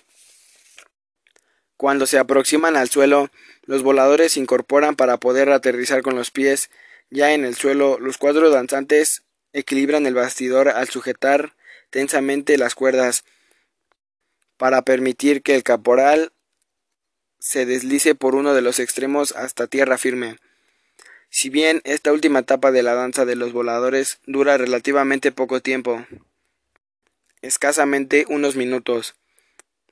Cuando 1.78 2.04
se 2.04 2.18
aproximan 2.18 2.76
al 2.76 2.90
suelo, 2.90 3.30
los 3.62 3.82
voladores 3.82 4.32
se 4.32 4.40
incorporan 4.40 4.96
para 4.96 5.16
poder 5.16 5.48
aterrizar 5.48 6.02
con 6.02 6.14
los 6.14 6.30
pies. 6.30 6.68
Ya 7.08 7.32
en 7.32 7.46
el 7.46 7.54
suelo, 7.54 7.98
los 8.00 8.18
cuatro 8.18 8.50
danzantes 8.50 9.22
equilibran 9.54 10.04
el 10.04 10.12
bastidor 10.12 10.68
al 10.68 10.90
sujetar 10.90 11.54
tensamente 11.88 12.58
las 12.58 12.74
cuerdas 12.74 13.24
para 14.56 14.82
permitir 14.82 15.42
que 15.42 15.54
el 15.54 15.62
caporal 15.62 16.32
se 17.38 17.66
deslice 17.66 18.14
por 18.14 18.34
uno 18.34 18.54
de 18.54 18.62
los 18.62 18.78
extremos 18.78 19.32
hasta 19.32 19.66
tierra 19.66 19.98
firme. 19.98 20.36
Si 21.28 21.50
bien 21.50 21.82
esta 21.84 22.12
última 22.12 22.40
etapa 22.40 22.72
de 22.72 22.82
la 22.82 22.94
danza 22.94 23.24
de 23.24 23.36
los 23.36 23.52
voladores 23.52 24.20
dura 24.26 24.56
relativamente 24.56 25.32
poco 25.32 25.60
tiempo, 25.60 26.06
escasamente 27.42 28.24
unos 28.28 28.56
minutos, 28.56 29.14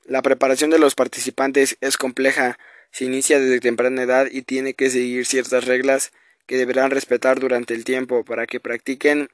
la 0.03 0.21
preparación 0.21 0.69
de 0.69 0.79
los 0.79 0.95
participantes 0.95 1.77
es 1.81 1.97
compleja, 1.97 2.57
se 2.91 3.05
inicia 3.05 3.39
desde 3.39 3.59
temprana 3.59 4.03
edad 4.03 4.27
y 4.31 4.43
tiene 4.43 4.73
que 4.73 4.89
seguir 4.89 5.25
ciertas 5.25 5.65
reglas 5.65 6.11
que 6.45 6.57
deberán 6.57 6.91
respetar 6.91 7.39
durante 7.39 7.73
el 7.73 7.83
tiempo 7.83 8.23
para 8.23 8.45
que 8.47 8.59
practiquen 8.59 9.29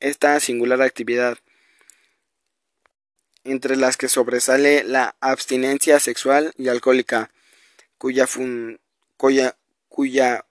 esta 0.00 0.38
singular 0.40 0.82
actividad, 0.82 1.38
entre 3.46 3.76
las 3.76 3.96
que 3.96 4.08
sobresale 4.08 4.84
la 4.84 5.16
abstinencia 5.20 6.00
sexual 6.00 6.52
y 6.56 6.68
alcohólica, 6.68 7.30
cuya, 7.98 8.26
cuya, 9.16 9.56
cuya 9.88 10.44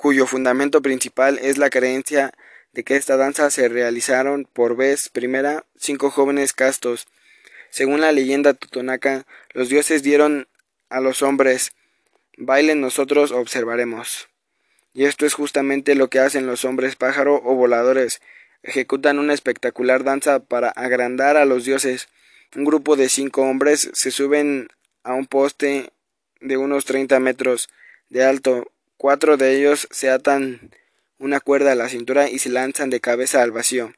cuyo 0.00 0.26
fundamento 0.26 0.80
principal 0.80 1.38
es 1.42 1.58
la 1.58 1.68
creencia 1.68 2.32
de 2.72 2.84
que 2.84 2.96
esta 2.96 3.18
danza 3.18 3.50
se 3.50 3.68
realizaron 3.68 4.48
por 4.50 4.74
vez 4.74 5.10
primera 5.10 5.66
cinco 5.76 6.10
jóvenes 6.10 6.54
castos. 6.54 7.06
Según 7.68 8.00
la 8.00 8.10
leyenda 8.10 8.54
totonaca, 8.54 9.26
los 9.52 9.68
dioses 9.68 10.02
dieron 10.02 10.48
a 10.88 11.00
los 11.00 11.20
hombres, 11.20 11.72
bailen 12.38 12.80
nosotros 12.80 13.30
observaremos. 13.30 14.28
Y 14.94 15.04
esto 15.04 15.26
es 15.26 15.34
justamente 15.34 15.94
lo 15.94 16.08
que 16.08 16.18
hacen 16.18 16.46
los 16.46 16.64
hombres 16.64 16.96
pájaro 16.96 17.36
o 17.44 17.54
voladores. 17.54 18.22
Ejecutan 18.62 19.18
una 19.18 19.32
espectacular 19.32 20.04
danza 20.04 20.40
para 20.40 20.68
agrandar 20.70 21.36
a 21.36 21.44
los 21.44 21.64
dioses. 21.64 22.08
Un 22.54 22.64
grupo 22.64 22.96
de 22.96 23.08
cinco 23.08 23.42
hombres 23.42 23.90
se 23.94 24.10
suben 24.10 24.68
a 25.02 25.14
un 25.14 25.26
poste 25.26 25.90
de 26.40 26.56
unos 26.56 26.84
treinta 26.84 27.20
metros 27.20 27.68
de 28.10 28.24
alto. 28.24 28.70
Cuatro 28.96 29.36
de 29.36 29.56
ellos 29.56 29.88
se 29.90 30.10
atan 30.10 30.70
una 31.18 31.40
cuerda 31.40 31.72
a 31.72 31.74
la 31.74 31.88
cintura 31.88 32.28
y 32.28 32.38
se 32.38 32.50
lanzan 32.50 32.90
de 32.90 33.00
cabeza 33.00 33.42
al 33.42 33.50
vacío. 33.50 33.94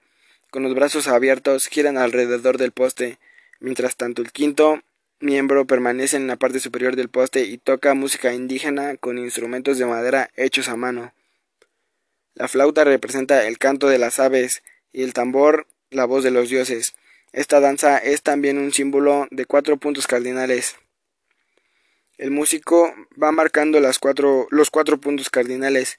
Con 0.51 0.62
los 0.62 0.75
brazos 0.75 1.09
abiertos 1.09 1.66
giran 1.66 1.98
alrededor 1.98 2.59
del 2.59 2.72
poste. 2.72 3.18
Mientras 3.59 3.96
tanto 3.96 4.22
el 4.22 4.33
quinto 4.33 4.81
miembro 5.18 5.66
permanece 5.66 6.16
en 6.16 6.27
la 6.27 6.37
parte 6.37 6.61
superior 6.61 6.94
del 6.94 7.09
poste 7.09 7.44
y 7.44 7.59
toca 7.59 7.94
música 7.94 8.33
indígena 8.33 8.96
con 8.96 9.18
instrumentos 9.18 9.79
de 9.79 9.87
madera 9.87 10.31
hechos 10.37 10.68
a 10.68 10.77
mano. 10.77 11.12
La 12.35 12.49
flauta 12.49 12.85
representa 12.85 13.47
el 13.47 13.59
canto 13.59 13.88
de 13.88 13.99
las 13.99 14.18
aves 14.18 14.62
y 14.92 15.03
el 15.03 15.12
tambor 15.12 15.66
la 15.90 16.05
voz 16.05 16.25
de 16.25 16.31
los 16.31 16.49
dioses. 16.49 16.95
Esta 17.33 17.61
danza 17.61 17.99
es 17.99 18.23
también 18.23 18.59
un 18.59 18.73
símbolo 18.73 19.29
de 19.31 19.47
cuatro 19.47 19.77
puntos 19.77 20.07
cardinales. 20.07 20.77
El 22.18 22.31
músico 22.31 22.95
va 23.21 23.33
marcando 23.33 23.81
las 23.81 23.99
cuatro, 23.99 24.47
los 24.51 24.71
cuatro 24.71 25.01
puntos 25.01 25.31
cardinales, 25.31 25.99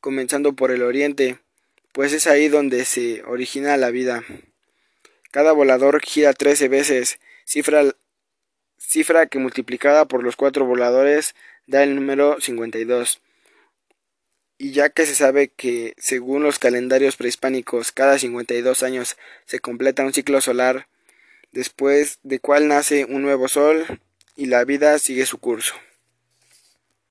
comenzando 0.00 0.54
por 0.54 0.70
el 0.70 0.82
oriente, 0.82 1.38
pues 1.92 2.12
es 2.12 2.26
ahí 2.26 2.48
donde 2.48 2.84
se 2.84 3.22
origina 3.24 3.76
la 3.76 3.90
vida. 3.90 4.24
Cada 5.30 5.52
volador 5.52 6.00
gira 6.02 6.32
trece 6.32 6.68
veces, 6.68 7.18
cifra 7.44 7.94
cifra 8.78 9.26
que 9.26 9.38
multiplicada 9.38 10.04
por 10.04 10.22
los 10.22 10.36
cuatro 10.36 10.64
voladores 10.66 11.34
da 11.66 11.82
el 11.82 11.94
número 11.94 12.40
52. 12.40 13.20
Y 14.56 14.72
ya 14.72 14.90
que 14.90 15.06
se 15.06 15.14
sabe 15.14 15.48
que, 15.48 15.94
según 15.98 16.42
los 16.42 16.58
calendarios 16.58 17.16
prehispánicos, 17.16 17.92
cada 17.92 18.18
52 18.18 18.82
años 18.82 19.16
se 19.46 19.58
completa 19.58 20.04
un 20.04 20.12
ciclo 20.12 20.40
solar, 20.40 20.86
después 21.52 22.18
de 22.22 22.38
cual 22.38 22.68
nace 22.68 23.04
un 23.04 23.22
nuevo 23.22 23.48
sol 23.48 23.84
y 24.36 24.46
la 24.46 24.64
vida 24.64 24.98
sigue 24.98 25.26
su 25.26 25.38
curso. 25.38 25.74